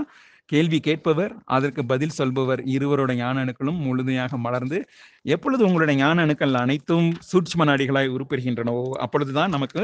[0.52, 4.78] கேள்வி கேட்பவர் அதற்கு பதில் சொல்பவர் இருவரோட ஞான அணுக்களும் முழுமையாக மலர்ந்து
[5.34, 9.84] எப்பொழுது உங்களுடைய ஞான அணுக்கள் அனைத்தும் சூட்ச்ம நாடிகளாய் உருப்பெறுகின்றனவோ அப்பொழுதுதான் நமக்கு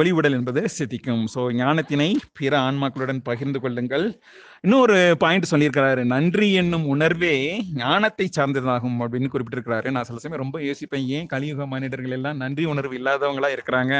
[0.00, 1.24] ஒளி உடல் என்பது சித்திக்கும்.
[1.34, 2.08] ஸோ ஞானத்தினை
[2.38, 4.06] பிற ஆன்மாக்களுடன் பகிர்ந்து கொள்ளுங்கள்.
[4.66, 7.34] இன்னொரு பாயிண்ட் சொல்லியிருக்கிறாரு நன்றி என்னும் உணர்வே
[7.82, 9.90] ஞானத்தை சார்ந்ததாகும் அப்படின்னு குறிப்பிட்டிருக்கிறாரு.
[9.96, 13.94] நான் சில சமயம் ரொம்ப யோசிப்பேன் ஏன் கலியுக மனிதர்கள் எல்லாம் நன்றி உணர்வு இல்லாதவங்களா இருக்கிறாங்க?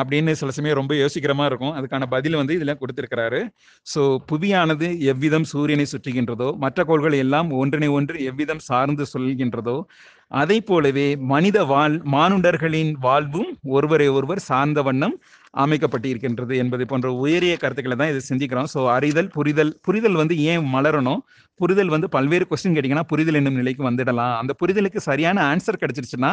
[0.00, 1.74] அப்படின்னு சில சமயம் ரொம்ப யோசிக்கிற மாதிரி இருக்கும்.
[1.78, 3.40] அதுக்கான பதில் வந்து இதில் கொடுத்துருக்கிறாரு.
[3.86, 9.78] ஸோ புவியானது எவ்விதம் சூரியனை சுற்றுகின்றதோ மற்ற கோள்கள் எல்லாம் ஒன்றினை ஒன்று எவ்விதம் சார்ந்து சொல்கின்றதோ
[10.40, 15.14] அதை போலவே மனித வாழ் மானுடர்களின் வாழ்வும் ஒருவரை ஒருவர் சார்ந்த வண்ணம்
[15.64, 18.68] அமைக்கப்பட்டு இருக்கின்றது என்பது போன்ற உயரிய கருத்துக்களை தான் இதை சிந்திக்கிறோம்.
[18.74, 21.22] ஸோ அறிதல் புரிதல் புரிதல் வந்து ஏன் மலரணும்?
[21.60, 24.34] புரிதல் வந்து பல்வேறு கொஸ்டின் கேட்டிங்கன்னா புரிதல் என்னும் நிலைக்கு வந்துடலாம்.
[24.40, 26.30] அந்த புரிதலுக்கு சரியான ஆன்சர் கிடைச்சிருச்சுன்னா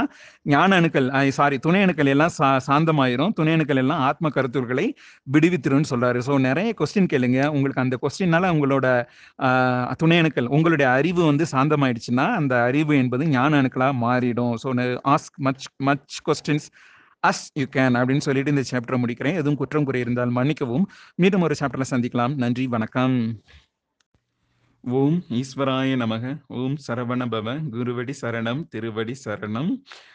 [0.54, 3.34] ஞான அணுக்கள் சாரி துணை அணுக்கள் எல்லாம் சா சாந்தமாயிரும்.
[3.40, 4.86] துணை அணுக்கள் எல்லாம் ஆத்ம கருத்துக்களை
[5.36, 6.22] விடுவித்திரும்னு சொல்றாரு.
[6.28, 7.40] ஸோ நிறைய கொஸ்டின் கேளுங்க.
[7.56, 8.86] உங்களுக்கு அந்த கொஸ்டின்னால உங்களோட
[10.04, 14.56] துணை அணுக்கள் உங்களுடைய அறிவு வந்து சாந்தமாயிடுச்சுன்னா அந்த அறிவு என்பது ஞான அணுக்களா மாறிடும்.
[14.66, 14.70] So
[15.16, 16.68] ask much much questions
[17.24, 19.38] as you can அப்படின்னு சொல்லிட்டு இந்த சாப்டரை முடிக்கிறேன்.
[19.42, 20.86] எதுவும் குற்றம் குறை இருந்தால் மன்னிக்கவும்.
[21.24, 22.34] மீண்டும் ஒரு சாப்டர்ல சந்திக்கலாம்.
[22.44, 23.16] நன்றி வணக்கம்.
[24.84, 26.24] ஓம் ஈஸ்வராய நமக.
[26.48, 29.70] ஓம் சரவண பவ குருவடி சரணம் திருவடி சரணம்.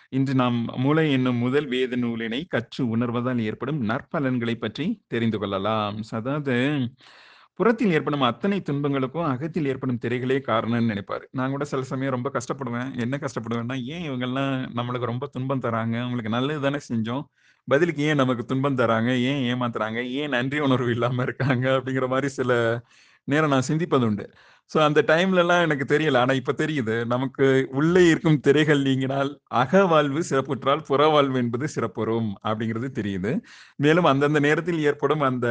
[0.08, 5.96] இன்று நாம் மூளை என்னும் முதல் வேத நூலினை கற்று உணர்வதால் ஏற்படும் நற்பலன்களை பற்றி தெரிந்து கொள்ளலாம்.
[6.10, 6.56] அதாவது
[7.54, 11.24] புறத்தில் ஏற்படும் அத்தனை துன்பங்களுக்கும் அகத்தில் ஏற்படும் திரைகளே காரணம்னு நினைப்பாரு.
[11.30, 12.92] நான் கூட சில சமயம் ரொம்ப கஷ்டப்படுவேன்.
[13.00, 15.96] என்ன கஷ்டப்படுவேன்னா ஏன் இவங்கெல்லாம் நம்மளுக்கு ரொம்ப துன்பம் தராங்க?
[16.00, 17.24] அவங்களுக்கு நல்லது தானே செஞ்சோம்.
[17.68, 19.10] பதிலுக்கு ஏன் நமக்கு துன்பம் தராங்க?
[19.32, 20.00] ஏன் ஏமாத்துறாங்க?
[20.20, 21.66] ஏன் நன்றி உணர்வு இல்லாம இருக்காங்க?
[21.78, 22.52] அப்படிங்கிற மாதிரி சில
[23.28, 24.24] நேரம் நான் சிந்திப்பது உண்டு
[24.70, 26.20] ஸோ அந்த டைம்ல எல்லாம் எனக்கு தெரியல.
[26.24, 26.94] ஆனா இப்ப தெரியுது.
[27.12, 27.46] நமக்கு
[27.80, 29.30] உள்ளே இருக்கும் திரைகள் நீங்கினால்
[29.62, 33.32] அகவாழ்வு சிறப்புற்றால் புறவாழ்வு என்பது சிறப்புறும் அப்படிங்கிறது தெரியுது.
[33.76, 35.48] மேலும் அந்தந்த நேரத்தில் ஏற்படும் அந்த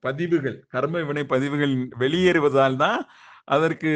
[0.00, 3.00] பதிவுகள் கர்ம வினை பதிவுகள் வெளியேறுவதால் தான்
[3.54, 3.90] அதற்கு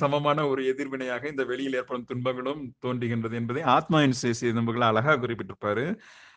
[0.00, 5.84] சமமான ஒரு எதிர்வினையாக இந்த வெளியில் ஏற்படும் துன்பங்களும் தோன்றுகின்றது என்பதை ஆத்மா இன்சேசி நம்புகள் அழகாக குறிப்பிட்டிருப்பாரு.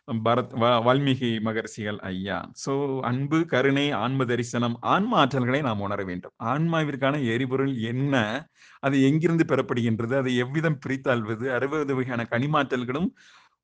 [0.07, 0.53] பரத்
[0.85, 2.37] வால்மீகி மகரிஷிகள் ஐயா.
[2.63, 6.33] சோ அன்பு கருணை ஆன்ம தரிசனம் ஆன்ம ஆற்றல்களை நாம் உணர வேண்டும்.
[6.43, 8.15] ஆன்மாவிற்கான எரிபொருள் என்ன?
[8.83, 10.15] அது எங்கிருந்து பெறப்படுகின்றது?
[10.17, 11.45] அதை எவ்விதம் பிரித்தாள்வது?
[11.57, 13.09] அறுபது வகையான கனிமாற்றல்களும்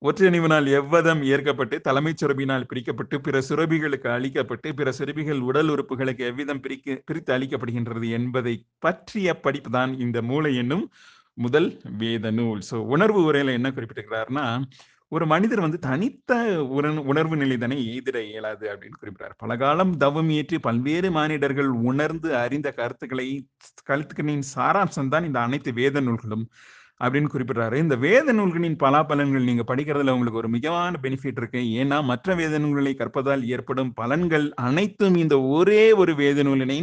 [0.02, 6.96] ஒற்றணிவினால் எவ்வதம் ஏற்கப்பட்டு தலைமைச் சுரபினால் பிரிக்கப்பட்டு பிற சுரபிகளுக்கு அளிக்கப்பட்டு பிற சுரபிகள் உடல் உறுப்புகளுக்கு எவ்விதம் பிரிக்க
[7.06, 10.86] பிரித்து அளிக்கப்படுகின்றது என்பதை பற்றிய படிப்பு தான் இந்த மூளை என்னும்
[11.38, 11.70] முதல்
[12.02, 12.62] வேத நூல்.
[12.70, 14.46] சோ உணர்வு உரையில என்ன குறிப்பிட்டிருக்கிறாருன்னா
[15.12, 20.60] ஒரு மனிதர் வந்து தனித்த உணர்- உணர்வு நிலைதனை எய்திட இயலாது அப்படின்னு குறிப்பிட்டார் பல காலம் தவம் ஏற்றி
[20.60, 23.48] பல்வேறு மானிடர்கள் உணர்ந்து அறிந்த கருத்துக்களை
[23.84, 26.46] கருத்துக்களின் சாராம்சம் தான் இந்த அனைத்து வேத நூல்களும்
[27.04, 27.76] அப்படின்னு குறிப்பிடுறாரு.
[27.76, 31.60] இந்த வேத நூல்களின் பலாபலன்கள் நீங்க படிக்கிறதுல உங்களுக்கு ஒரு மிகமான பெனிஃபிட் இருக்கு.
[31.82, 36.80] ஏன்னா மற்ற வேத நூல்களை கற்பதால் ஏற்படும் பலன்கள் அனைத்தும் இந்த ஒரே ஒரு வேத நூலினை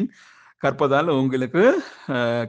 [0.58, 1.82] கற்பதால் உங்களுக்கு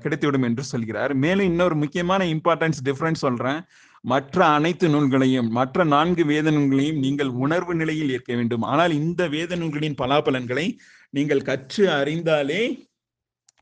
[0.03, 1.13] கிடைத்துவிடும் என்று சொல்கிறார்.
[1.13, 3.59] மேலும் இன்னொரு முக்கியமான இம்பார்ட்டன்ஸ் டிஃபரன்ஸ் சொல்றேன்.
[4.01, 8.61] மற்ற அனைத்து நூல்களையும் மற்ற நான்கு வேத நூல்களையும் நீங்கள் உணர்வு நிலையில் ஏற்க வேண்டும்.
[8.61, 10.77] ஆனால் இந்த வேத நூல்களின் பலாபலன்களை
[11.09, 12.86] நீங்கள் கற்று அறிந்தாலே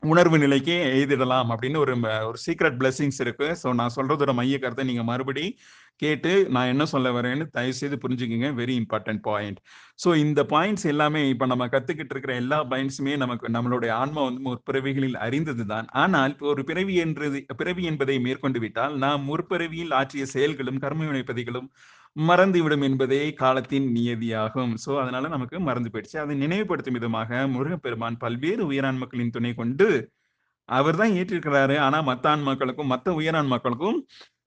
[0.02, 1.92] உணர்வு நிலைக்கு எய்திடலாம் அப்படின்னு ஒரு
[2.28, 3.46] ஒரு சீக்ரெட் பிளெஸிங்ஸ் இருக்கு.
[3.62, 5.44] ஸோ நான் சொல்றதோட மைய கருத்தை நீங்க மறுபடி
[6.02, 8.48] கேட்டு நான் என்ன சொல்ல வரேன்னு தயவு செய்து புரிஞ்சுக்கங்க.
[8.60, 9.58] வெரி இம்பார்ட்டன்ட் பாயிண்ட்
[10.04, 15.18] ஸோ இந்த பாயிண்ட்ஸ் எல்லாமே இப்போ நம்ம கத்துக்கிட்டு இருக்கிற எல்லா பாயிண்ட்ஸுமே நமக்கு நம்மளுடைய ஆன்மா வந்து முற்பிறவிகளில்
[15.26, 20.82] அறிந்தது தான் ஆனால் இப்போ ஒரு பிறவி என்றது பிறவி என்பதை மேற்கொண்டு விட்டால் நாம் முற்பிறவியில் ஆற்றிய செயல்களும்
[20.84, 21.68] கர்ம வினைப்பதிகளும்
[22.16, 24.72] மறந்துவிடும் என்பதே காலத்தின் நியதியாகும்.
[24.84, 26.18] சோ அதனால நமக்கு மறந்து போயிடுச்சு.
[26.24, 29.88] அதை நினைவுபடுத்தும் விதமாக முருகப்பெருமான் பல்வேறு உயரான்மக்களின் துணை கொண்டு
[30.68, 31.76] அவர் தான் ஏற்றிருக்கிறாரு.
[31.78, 33.98] ஆனா மத்த ஆன்மாக்களுக்கும் மத்த உயரான்மாக்களுக்கும்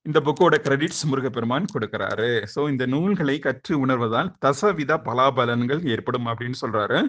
[0.05, 2.29] இந்த புக்கோட கிரெடிட்ஸ் முருகப்பெருமான் கொடுக்கிறாரு.
[2.55, 6.99] சோ இந்த நூல்களை கற்று உணர்வதால் தசவித பலாபலன்கள் ஏற்படும் அப்படின்னு சொல்றாரு.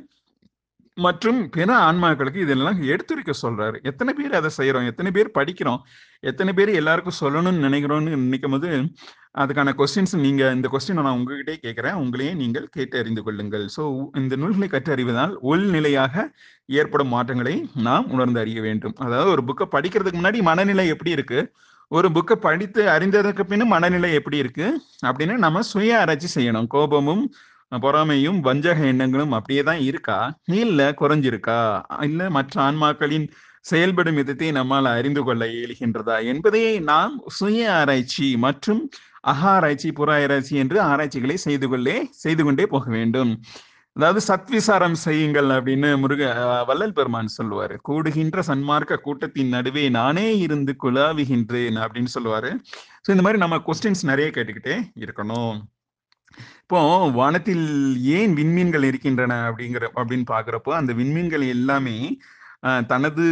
[1.05, 3.77] மற்றும் பிற ஆன்மாக்களுக்கு இதெல்லாம் எடுத்துரைக்க சொல்றாரு.
[3.91, 5.81] எத்தனை பேர் அதை செய்யறோம் எத்தனை பேர் படிக்கிறோம்?
[6.31, 8.71] எத்தனை பேர் எல்லாருக்கும் சொல்லணும்னு நினைக்கிறோம்னு நினைக்கும் போது
[9.43, 11.99] அதுக்கான கொஸ்டின்ஸ் நீங்க இந்த கொஸ்டின் நான் உங்ககிட்டே கேட்கிறேன்.
[12.03, 13.67] உங்களையே நீங்கள் கேட்டு அறிந்து கொள்ளுங்கள்.
[13.77, 13.83] ஸோ
[14.23, 16.25] இந்த நூல்களை கற்றறிவதால் உள்நிலையாக
[16.81, 17.55] ஏற்படும் மாற்றங்களை
[17.89, 18.97] நாம் உணர்ந்து அறிய வேண்டும்.
[19.07, 21.41] அதாவது ஒரு புக்கை படிக்கிறதுக்கு முன்னாடி மனநிலை எப்படி இருக்கு?
[21.91, 24.67] ஒரு புக்கை படித்து அறிந்ததற்கு பின்னும் மனநிலை எப்படி இருக்கு?
[25.09, 26.69] அப்படின்னு நம்ம சுய ஆராய்ச்சி செய்யணும்.
[26.75, 27.25] கோபமும்
[27.73, 30.19] பொறாமையும் வஞ்சக எண்ணங்களும் அப்படியே தான் இருக்கா?
[30.63, 31.61] இல்ல குறைஞ்சிருக்கா?
[32.03, 33.27] இல்ல மற்ற ஆன்மாக்களின்
[33.65, 38.81] செயல்படும் விதத்தை நம்மால் அறிந்து கொள்ள இயலுகின்றதா என்பதை நாம் சுய ஆராய்ச்சி மற்றும்
[39.33, 43.33] அகாராய்ச்சி புற ஆராய்ச்சி என்று ஆராய்ச்சிகளை செய்து கொள்ளே செய்து கொண்டே போக வேண்டும்.
[43.97, 46.23] அதாவது சத்விசாரம் செய்யுங்கள் அப்படின்னு முருக
[46.69, 47.75] வள்ளல் பெருமான் சொல்லுவாரு.
[47.89, 52.53] கூடுகின்ற சன்மார்க்க கூட்டத்தின் நடுவே நானே இருந்து குழாவுகின்றேன் அப்படின்னு சொல்லுவாரு.
[53.05, 55.59] ஸோ இந்த மாதிரி நம்ம கொஸ்டின்ஸ் நிறைய கேட்டுக்கிட்டே இருக்கணும்.
[56.71, 56.83] இப்போ
[57.17, 57.65] வானத்தில்
[58.17, 61.95] ஏன் விண்மீன்கள் இருக்கின்றன அப்படிங்கிற அப்படின்னு பாக்குறப்போ அந்த விண்மீன்கள் எல்லாமே
[62.91, 63.25] தனது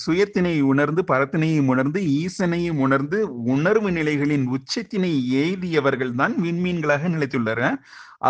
[0.00, 3.18] சுயத்தினை உணர்ந்து பரத்தினையும் உணர்ந்து ஈசனையும் உணர்ந்து
[3.54, 5.12] உணர்வு நிலைகளின் உச்சத்தினை
[5.44, 7.78] எய்தியவர்கள் தான் விண்மீன்களாக நிலைத்துள்ளனர்.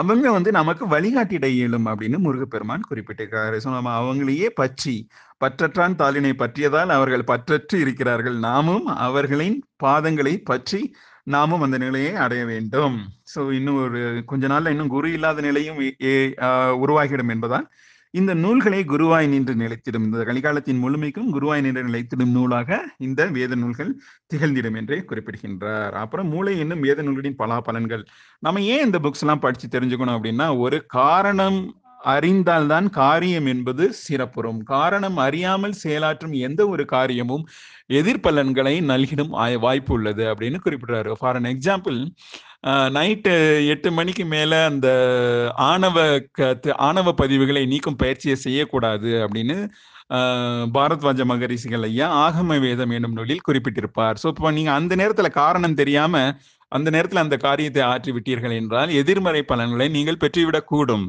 [0.00, 3.58] அவங்க வந்து நமக்கு வழிகாட்டிட இயலும் அப்படின்னு முருகப்பெருமான் குறிப்பிட்டிருக்கிறாரு.
[3.64, 4.96] ஸோ நம்ம அவங்களையே பற்றி
[5.44, 8.38] பற்றற்றான் தாளினை பற்றியதால் அவர்கள் பற்றற்று இருக்கிறார்கள்.
[8.48, 10.82] நாமும் அவர்களின் பாதங்களை பற்றி
[11.36, 12.98] நாமும் அந்த நிலையை அடைய வேண்டும்.
[13.36, 15.80] ஸோ இன்னும் ஒரு கொஞ்ச நாள்ல இன்னும் குரு இல்லாத நிலையும்
[16.84, 17.68] உருவாகிடும் என்பதால்
[18.14, 20.04] இந்த நூல்களை குருவாய் நின்று நிலைத்திடும்.
[20.06, 23.90] இந்த கலிகாலத்தின் முழுமைக்கும் குருவாய் நின்று நிலைத்திடும் நூலாக இந்த வேத நூல்கள்
[24.30, 25.94] திகழ்ந்திடும் என்றே குறிப்பிடுகின்றார்.
[26.02, 28.04] அப்புறம் மூளை என்னும் வேத நூல்களின் பலாபலன்கள்.
[28.42, 31.58] நம்ம ஏன் இந்த புக்ஸ் எல்லாம் படிச்சு தெரிஞ்சுக்கணும் அப்படின்னா ஒரு காரணம்
[32.14, 34.58] அறிந்தால்தான் காரியம் என்பது சிறப்புறும்.
[34.74, 37.44] காரணம் அறியாமல் செயலாற்றும் எந்த ஒரு காரியமும்
[37.98, 39.32] எதிர்பலன்களை நல்கிடும்
[39.64, 41.12] வாய்ப்பு உள்ளது அப்படின்னு குறிப்பிடுறாரு.
[41.20, 41.98] ஃபார் அன் எக்ஸாம்பிள்
[42.96, 43.32] நைட்டு
[43.72, 44.88] எட்டு மணிக்கு மேலே அந்த
[45.70, 45.96] ஆணவ
[46.88, 49.56] ஆணவ பதிவுகளை நீக்கும் பயிற்சியை செய்யக்கூடாது அப்படின்னு
[50.76, 54.18] பாரத்வாஜ மகரிஷிகள் ஐயா ஆகம வேதம் என்னும் நூலில் குறிப்பிட்டிருப்பார்.
[54.22, 56.24] ஸோ இப்போ நீங்கள் அந்த நேரத்தில் காரணம் தெரியாம
[56.72, 61.06] அந்த நேரத்தில் அந்த காரியத்தை ஆற்றி விட்டீர்கள் என்றால் எதிர்மறை பலன்களை நீங்கள் பெற்றுவிடக்கூடும்.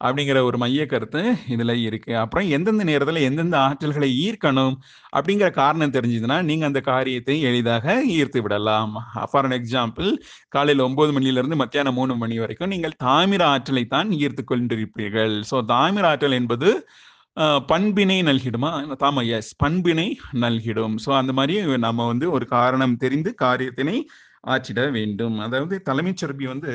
[0.00, 1.22] அப்படிங்கிற ஒரு மைய கருத்து
[1.54, 2.12] இதுல இருக்கு.
[2.22, 4.76] அப்புறம் எந்தெந்த நேரத்துல எந்தெந்த ஆற்றல்களை ஈர்க்கணும்
[5.16, 8.92] அப்படிங்கிற காரணம் தெரிஞ்சதுன்னா நீங்க அந்த காரியத்தை எளிதாக ஈர்த்து விடலாம்.
[9.30, 10.10] ஃபார் அன் எக்ஸாம்பிள்
[10.56, 15.36] காலையில் ஒன்பது மணில இருந்து மத்தியானம் மூணு மணி வரைக்கும் நீங்கள் தாமிர ஆற்றலை தான் ஈர்த்து கொண்டிருப்பீர்கள்.
[15.50, 16.70] ஸோ தாமிர ஆற்றல் என்பது
[17.70, 18.70] பண்பினை நல்கிடுமா?
[19.02, 20.08] தாமா எஸ் பண்பினை
[20.44, 20.96] நல்கிடும்.
[21.04, 23.98] ஸோ அந்த மாதிரி நம்ம வந்து ஒரு காரணம் தெரிந்து காரியத்தினை
[24.52, 25.36] ஆற்றிட வேண்டும்.
[25.44, 26.72] அதாவது தலைமைச் சிறப்பி வந்து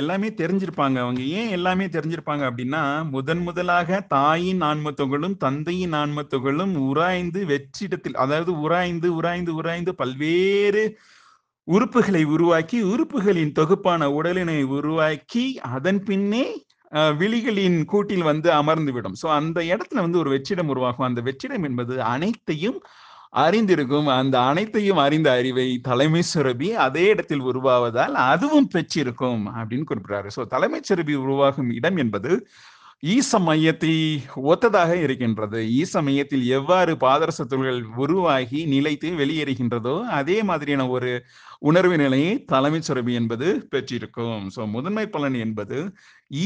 [0.00, 0.96] எல்லாமே தெரிஞ்சிருப்பாங்க.
[1.04, 2.82] அவங்க ஏன் எல்லாமே தெரிஞ்சிருப்பாங்க அப்படின்னா
[3.14, 10.84] முதன் முதலாக தாயின் ஆன்மத்துகளும் தந்தையின் ஆன்மத்துகளும் உராய்ந்து வெற்றிடத்தில் அதாவது உராய்ந்து உராய்ந்து உராய்ந்து பல்வேறு
[11.68, 15.44] உறுப்புகளை உருவாக்கி உறுப்புகளின் தொகுப்பான உடலினை உருவாக்கி
[15.76, 16.44] அதன் பின்னே
[17.20, 19.16] விழிகளின் கூட்டில் வந்து அமர்ந்து விடும்.
[19.22, 21.08] ஸோ அந்த இடத்துல வந்து ஒரு வெற்றிடம் உருவாகும்.
[21.08, 22.78] அந்த வெற்றிடம் என்பது அனைத்தையும்
[23.44, 24.08] அறிந்திருக்கும்.
[24.18, 30.30] அந்த அனைத்தையும் அறிந்த அறிவை தலைமை சுரபி அதே இடத்தில் உருவாவதால் அதுவும் பெற்றிருக்கும் அப்படின்னு குறிப்பிடுறாரு.
[30.36, 32.32] ஸோ தலைமை சுரபி உருவாகும் இடம் என்பது
[33.02, 33.94] ஈச மையத்தை
[34.50, 35.58] ஒத்ததாக இருக்கின்றது.
[35.80, 41.10] ஈச மையத்தில் எவ்வாறு பாதரச துள்கள் உருவாகி நிலைத்து வெளியேறுகின்றதோ அதே மாதிரியான ஒரு
[41.70, 44.46] உணர்வு நிலையை தலைமை சுரபி என்பது பெற்றிருக்கும்.
[44.54, 45.78] ஸோ முதன்மை பலன் என்பது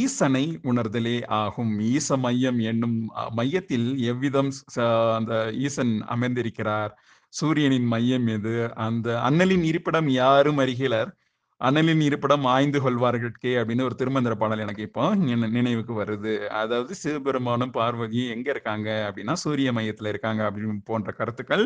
[0.01, 1.73] ஈசனை உணர்தலே ஆகும்.
[1.95, 2.99] ஈச மையம் என்னும்
[3.41, 4.53] மையத்தில் எவ்விதம்
[5.19, 5.35] அந்த
[5.67, 6.93] ஈசன் அமர்ந்திருக்கிறார்?
[7.33, 8.57] சூரியனின் மையம் எது?
[8.89, 11.11] அந்த அண்ணலின் இருப்பிடம் யாரும் அறிகிறார்.
[11.61, 15.05] அனலின் இருப்பிடம் ஆய்ந்து கொள்வார்களுக்கே அப்படின்னு ஒரு திருமந்திர பாடல் எனக்கு இப்போ
[15.57, 16.35] நினைவுக்கு வருது.
[16.61, 21.65] அதாவது சிவபெருமானும் பார்வதியும் எங்க இருக்காங்க அப்படின்னா சூரிய மையத்துல இருக்காங்க அப்படின்னு போன்ற கருத்துக்கள்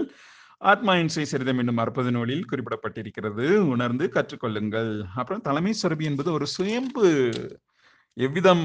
[0.73, 3.47] ஆத்மா இன்சை சரிதம் என்னும் அற்பது நூலில் குறிப்பிடப்பட்டிருக்கிறது.
[3.75, 4.91] உணர்ந்து கற்றுக்கொள்ளுங்கள்.
[5.15, 7.07] அப்புறம் தலைமை சுரபி என்பது ஒரு சுயம்பு
[8.17, 8.65] எவ்விதம்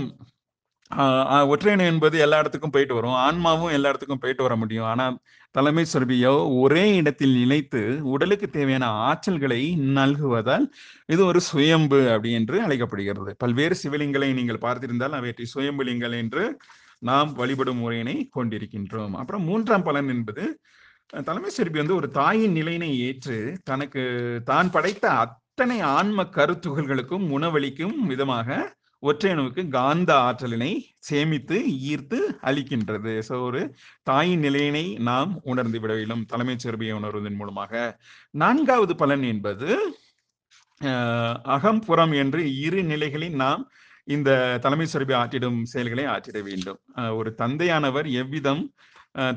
[1.51, 3.17] ஒற்றையணு என்பது எல்லா இடத்துக்கும் போயிட்டு வரும்.
[3.25, 4.87] ஆன்மாவும் எல்லா இடத்துக்கும் போயிட்டு வர முடியும்.
[4.91, 5.15] ஆனால்
[5.55, 7.81] தலைமை சுரபியோ ஒரே இடத்தில் நிலைத்து
[8.13, 9.61] உடலுக்கு தேவையான ஆற்றல்களை
[9.97, 10.65] நல்குவதால்
[11.13, 13.31] இது ஒரு சுயம்பு அப்படி என்று அழைக்கப்படுகிறது.
[13.43, 16.43] பல்வேறு சிவலிங்களை நீங்கள் பார்த்திருந்தால் அவற்றை சுயம்புலிங்கள் என்று
[17.09, 19.13] நாம் வழிபடும் முறையினை கொண்டிருக்கின்றோம்.
[19.21, 20.45] அப்புறம் மூன்றாம் பலன் என்பது
[21.27, 23.37] தலைமை சிற்பி வந்து ஒரு தாயின் நிலையினை ஏற்று
[23.69, 24.01] தனக்கு
[24.49, 28.57] தான் படைத்த அத்தனை ஆன்ம கருத்துகள்களுக்கும் உணவளிக்கும் விதமாக
[29.03, 30.71] ஒற்றையணுவுக்கு காந்த ஆற்றலினை
[31.09, 31.57] சேமித்து
[31.91, 33.13] ஈர்த்து அளிக்கின்றது.
[33.27, 33.61] ஸோ ஒரு
[34.09, 36.23] தாயின் நிலையினை நாம் உணர்ந்து விட வேண்டும்.
[36.31, 37.73] தலைமை சிறப்பியை உணர்வதன் மூலமாக.
[38.43, 39.69] நான்காவது பலன் என்பது
[41.55, 43.63] அகம் புறம் என்று இரு நிலைகளில் நாம்
[44.15, 44.29] இந்த
[44.65, 46.79] தலைமை சிறப்பை ஆற்றிடும் செயல்களை ஆற்றிட வேண்டும்.
[47.19, 48.63] ஒரு தந்தையானவர் எவ்விதம்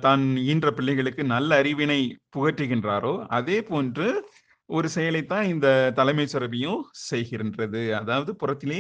[0.05, 2.01] தான் ஈன்ற பிள்ளைகளுக்கு நல்ல அறிவினை
[2.35, 4.09] புகற்றுகின்றாரோ அதே போன்று
[4.77, 7.81] ஒரு செயலைத்தான் இந்த தலைமை சுரபியும் செய்கின்றது.
[8.01, 8.79] அதாவது புறத்திலே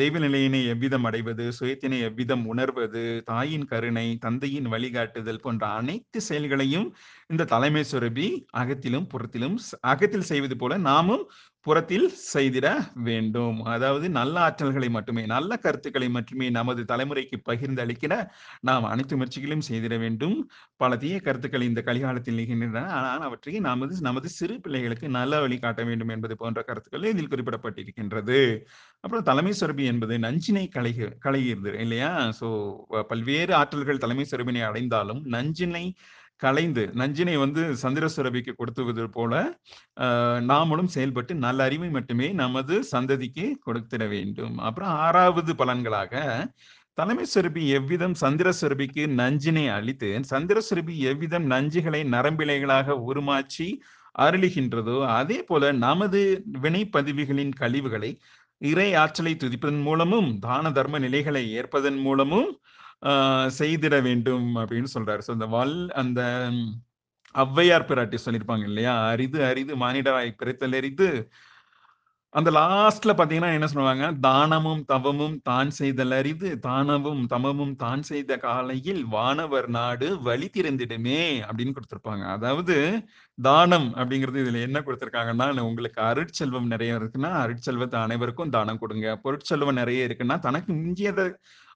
[0.00, 6.88] தெய்வ நிலையினை எவ்விதம் அடைவது, சுயத்தினை எவ்விதம் உணர்வது, தாயின் கருணை, தந்தையின் வழிகாட்டுதல் போன்ற அனைத்து செயல்களையும்
[7.32, 8.28] இந்த தலைமை சுரபி
[8.62, 9.56] அகத்திலும், புறத்திலும்
[9.92, 11.24] அகத்தில் செய்வது போல நாமும்
[11.66, 12.66] புறத்தில் செய்திட
[13.06, 13.58] வேண்டும்.
[13.74, 18.14] அதாவது நல்ல ஆற்றல்களை மட்டுமே, நல்ல கருத்துக்களை மட்டுமே நமது தலைமுறைக்கு பகிர்ந்து அளிக்கிற
[18.68, 20.36] நாம் அனைத்து முயற்சிகளையும் செய்திட வேண்டும்.
[20.76, 22.84] பல தீய கருத்துக்கள் இந்த கலிகாலத்தில் நிகழ்கின்றன.
[22.98, 28.40] ஆனால் அவற்றை நமது நமது சிறு பிள்ளைகளுக்கு நல்ல வழி காட்ட வேண்டும் என்பது போன்ற கருத்துக்கள் இதில் குறிப்பிடப்பட்டிருக்கின்றது.
[29.04, 32.10] அப்புறம் தலைமை சுரபி என்பது நஞ்சினை களைக கலைகிறது இல்லையா?
[32.40, 32.48] ஸோ
[33.12, 35.84] பல்வேறு ஆற்றல்கள் தலைமை சுரபினை அடைந்தாலும் நஞ்சினை
[36.42, 39.32] கலைந்து நஞ்சினை வந்து சந்திர சுரபிக்கு கொடுத்துவது போல
[40.50, 44.56] நாமளும் செயல்பட்டு நல்ல அறிவை மட்டுமே நமது சந்ததிக்கு கொடுத்திட வேண்டும்.
[44.58, 46.22] அப்புறம் ஆறாவது பலன்களாக
[46.98, 53.68] தலைமை சுரபி எவ்விதம் சந்திர சுரபிக்கு நஞ்சினை அளித்து, சந்திர சுரபி எவ்விதம் நஞ்சுகளை நரம்பிழைகளாக உருமாற்றி
[54.18, 56.20] அருளுகின்றதோ, அதே போல நமது
[56.64, 58.10] வினைப்பதிவுகளின் கழிவுகளை
[58.60, 62.50] இறை ஆற்றலை துதிப்பதன் மூலமும், தான தர்ம நிலைகளை ஏற்பதன் மூலமும்
[63.58, 65.22] செய்திட வேண்டும் அப்படின்னு சொல்றாரு.
[65.26, 66.20] ஸோ இந்த வல் அந்த
[67.34, 68.94] ஔவையார் பிராட்டி சொல்லியிருப்பாங்க இல்லையா?
[69.12, 71.08] "அரிது அரிது மானிடராய் பிறத்தல் எரிது
[72.34, 74.04] அந்த லாஸ்ட்ல பார்த்தீங்கன்னா என்ன சொல்லுவாங்க?
[74.26, 81.74] "தானமும் தவமும் தான் செய்தல் அரிது, தானமும் தமமும் தான் செய்த காலையில் வானவர் நாடு வழி திறந்திடுமே." அப்படின்னு
[81.76, 82.76] கொடுத்துருப்பாங்க அதாவது
[83.38, 89.08] தானம் அப்படிங்கிறது இதுல என்ன கொடுத்துருக்காங்கன்னா உங்களுக்கு அருட்செல்வம் நிறைய இருக்குன்னா, அருட்செல்வத்தை அனைவருக்கும் தானம் கொடுங்க.
[89.24, 91.26] பொருட்செல்வம் நிறைய இருக்குன்னா, தனக்கு மிஞ்சியதை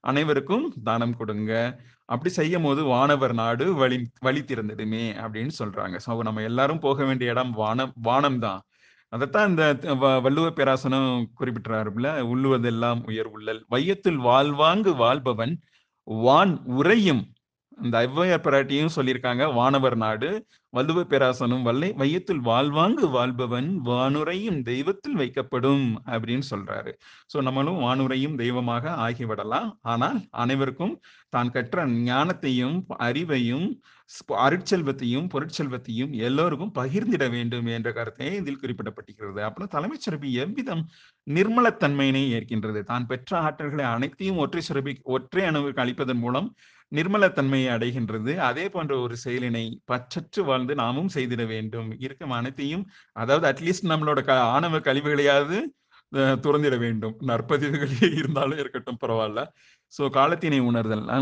[0.00, 1.80] அனைவருக்கும் தானம் கொடுங்க.
[2.04, 5.98] அப்படி செய்யும் போது வானவர் நாடு வழி வழி திறந்துடுமே அப்படின்னு சொல்றாங்க.
[6.06, 8.62] ஸோ நம்ம எல்லாரும் போக வேண்டிய இடம் வானம் வானம் தான்.
[9.08, 13.66] அதைத்தான் இந்த வ வள்ளுவ பேராசனம் குறிப்பிட்றாருல்ல, "உள்ளுவதெல்லாம் உயர் உள்ளல்.
[13.70, 15.54] வையத்தில் வாழ்வாங்கு வாழ்பவன்
[16.04, 17.22] வான் உறையும்."
[17.82, 25.94] இந்த ஔவையார் பிராட்டியும் சொல்லியிருக்காங்க, "வானவர் நாடு." வல்லுவ பேராசனும் "வல்லை வையத்தில் வாழ்வாங்கு வாழ்பவன் வானுரையும் தெய்வத்தில் வைக்கப்படும்."
[26.06, 26.92] அப்படின்னு சொல்றாரு.
[27.34, 29.70] சோ நம்மளும் வானுரையும் தெய்வமாக ஆகிவிடலாம்.
[29.82, 33.80] ஆனால் அனைவருக்கும் தான் கற்ற ஞானத்தையும், அறிவையும்,
[34.32, 39.40] அருட்செல்வத்தையும், பொருட்செல்வத்தையும் எல்லோருக்கும் பகிர்ந்திட வேண்டும் என்ற கருத்தை இதில் குறிப்பிடப்பட்டிருக்கிறது.
[39.40, 40.88] அப்புறம் தலைமைச் சுரபி எவ்விதம்
[41.30, 42.82] நிர்மலத்தன்மையினை ஏற்கின்றது.
[42.82, 46.54] தான் பெற்ற ஆற்றல்களை அனைத்தையும் ஒற்றை சிறப்பி ஒற்றை அணுவுக்கு அளிப்பதன் மூலம்
[46.92, 48.33] நிர்மலத்தன்மையை அடைகின்றது.
[48.46, 51.90] அதே போன்ற ஒரு செயலினை பச்சற்று வாழ்ந்து நாமும் செய்திட வேண்டும்.
[52.05, 52.85] இருக்கும் அனைத்தையும்
[53.16, 55.59] அதாவது அட்லீஸ்ட் நம்மளோட க ஆணவ கழிவுகளையாவது
[56.42, 57.16] துறந்திட வேண்டும்.
[57.29, 57.88] நற்பதிவுகளே
[58.20, 59.40] இருந்தாலும் இருக்கட்டும் பரவாயில்ல
[59.92, 61.05] ஸோ காலத்தினை உணர்தல்.
[61.11, 61.18] அ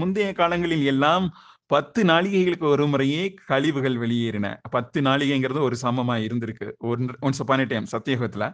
[0.00, 1.26] முந்தைய காலங்களில் எல்லாம்
[1.70, 3.20] பத்து நாளிகைகளுக்கு ஒரு முறையே
[3.50, 4.46] கழிவுகள் வெளியேறின.
[4.72, 6.68] பத்து நாளிகைங்கிறது ஒரு சமமா இருந்திருக்கு.
[6.90, 8.46] ஒன் ஒன்ஸ் அப்பான டைம் சத்தியயுகத்துல.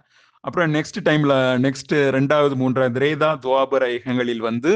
[0.45, 4.73] அப்புறம் நெக்ஸ்ட் டைம்ல நெக்ஸ்ட் 2வது, 3வது திரேதா, துவாபர யுகங்களில் வந்து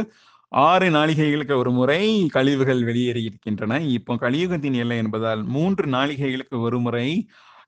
[0.53, 2.03] ஆறு நாளிகைகளுக்கு ஒரு முறை
[2.37, 3.75] கழிவுகள் வெளியேறி இருக்கின்றன.
[3.97, 7.07] இப்போ கலியுகத்தின் எல்லை என்பதால் மூன்று நாழிகைகளுக்கு ஒரு முறை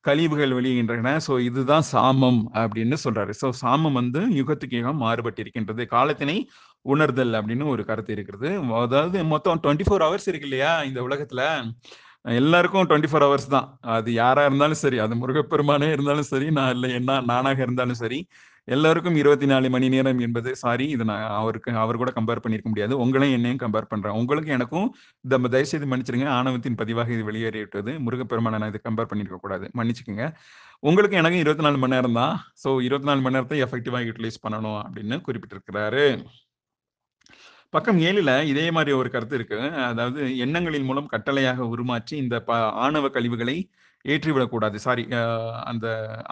[0.07, 3.33] கழிவுகள் வெளியேகின்றன ஸோ இதுதான் சாமம் அப்படின்னு சொல்றாரு.
[3.43, 5.83] ஸோ சாமம் வந்து யுகத்துக்கு யுகம் மாறுபட்டிருக்கின்றது.
[5.95, 6.37] காலத்தினை
[6.87, 8.49] உணர்தல் அப்படின்னு ஒரு கருத்து இருக்கிறது.
[8.85, 10.73] அதாவது மொத்தம் 24 ஹவர்ஸ் இருக்கு இல்லையா?
[10.89, 11.43] இந்த உலகத்துல.
[12.41, 13.69] எல்லாருக்கும் 24 ஹவர்ஸ் தான்.
[13.97, 18.19] அது யாரா இருந்தாலும் சரி, அது முருகப்பெருமானே இருந்தாலும் சரி, நான் இல்லை என்ன நானாக இருந்தாலும் சரி,
[18.69, 22.95] எல்லாருக்கும் 24 மணி நேரம் என்பது சாரி இது நான் அவருக்கு அவர் கூட கம்பேர் பண்ணியிருக்க முடியாது.
[23.05, 24.17] உங்களையும் என்னையும் கம்பேர் பண்றேன்.
[24.21, 24.87] உங்களுக்கும் எனக்கும்
[25.25, 26.29] இந்த தயவுசெய்து மன்னிச்சிடுங்க.
[26.39, 27.95] ஆணவத்தின் பதிவாக இது வெளியேறிவிட்டது.
[28.05, 29.67] முருகப்பெருமான நான் இது கம்பேர் பண்ணியிருக்க கூடாது.
[29.81, 30.27] மன்னிச்சுக்கோங்க
[30.91, 32.35] உங்களுக்கு எனக்கும் 24 மணி நேரம் தான்.
[32.63, 36.07] ஸோ 24 மணி நேரத்தை எஃபெக்டிவாக யூட்டிலைஸ் பண்ணணும் அப்படின்னு குறிப்பிட்டிருக்கிறாரு.
[37.75, 39.59] பக்கம் ஏழில் இதே மாதிரி ஒரு கருத்து இருக்கு.
[39.91, 43.57] அதாவது எண்ணங்களின் மூலம் கட்டளையாக உருமாற்றி இந்த ப ஆணவ கழிவுகளை
[44.05, 44.77] ஏற்றிவிடக்கூடாது.
[44.87, 45.05] சாரி
[45.71, 45.87] அந்த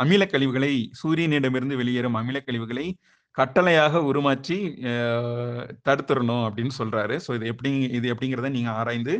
[0.04, 2.86] அமில கழிவுகளை சூரியனிடமிருந்து வெளியேறும் அமில கழிவுகளை
[3.38, 4.56] கட்டளையாக உருமாற்றி
[5.86, 7.16] தடுத்துடணும் தடுத்துறணும் அப்படின்னு சொல்றாரு.
[7.26, 9.14] ஸோ இது எப்படி இது எப்படிங்கிறத நீங்க ஆராய்ந்து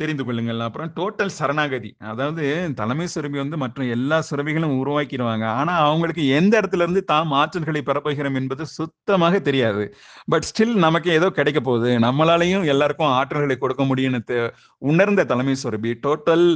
[0.00, 0.58] தெரிந்து கொள்ளுங்கள்.
[0.64, 1.90] அப்புறம் டோட்டல் சரணாகதி.
[2.10, 2.42] அதாவது
[2.80, 8.36] தலைமை சுரபி வந்து மற்ற எல்லா சுரபிகளும் உருவாக்கிடுவாங்க ஆனா அவங்களுக்கு எந்த இடத்துல இருந்து தாம் ஆற்றல்களை பெறப்போகிறோம்
[8.40, 9.84] என்பது சுத்தமாக தெரியாது.
[10.32, 11.92] பட் ஸ்டில் நமக்கு ஏதோ கிடைக்க போகுது.
[12.06, 14.40] நம்மளாலையும் எல்லாருக்கும் ஆற்றல்களை கொடுக்க முடியும்னு
[14.92, 16.46] உணர்ந்த தலைமை சுரபி டோட்டல்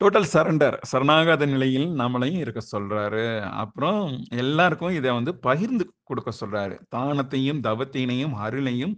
[0.00, 3.22] டோட்டல் சரண்டர் சரணாகாத நிலையில் நம்மளையும் இருக்க சொல்றாரு.
[3.62, 4.00] அப்புறம்
[4.36, 6.74] எல்லாருக்கும் இதை வந்து பகிர்ந்து கொடுக்க சொல்றாரு.
[6.96, 8.94] தானத்தையும், தவத்தினையும், அருளையும்,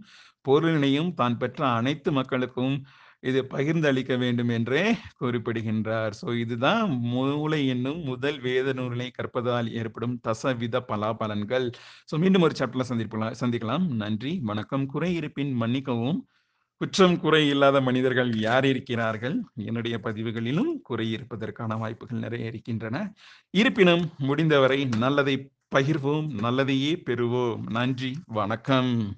[0.47, 2.75] பொருளினையும் தான் பெற்ற அனைத்து மக்களுக்கும்
[3.23, 4.83] இது பகிர்ந்து அளிக்க வேண்டும் என்றே
[5.17, 6.13] குறிப்பிடுகின்றார்.
[6.21, 6.83] ஸோ இதுதான்
[7.13, 11.67] மூளை என்னும் முதல் வேத நூலை கற்பதால் ஏற்படும் தசவித பலாபலன்கள்.
[12.11, 13.87] ஸோ மீண்டும் ஒரு சாப்டர்ல சந்திப்பலாம் சந்திக்கலாம்.
[14.03, 14.85] நன்றி, வணக்கம்.
[14.85, 16.19] குறை இருப்பின் மன்னிக்கவும்.
[16.79, 19.43] குற்றம் குறை இல்லாத மனிதர்கள் யார் இருக்கிறார்கள்?
[19.55, 23.13] என்னுடைய பதிவுகளிலும் குறை இருப்பதற்கான வாய்ப்புகள் நிறைய இருக்கின்றன.
[23.51, 27.69] இருப்பினும் முடிந்தவரை நல்லதை பகிர்வோம், நல்லதையே பெறுவோம்.
[27.69, 29.15] நன்றி, வணக்கம்.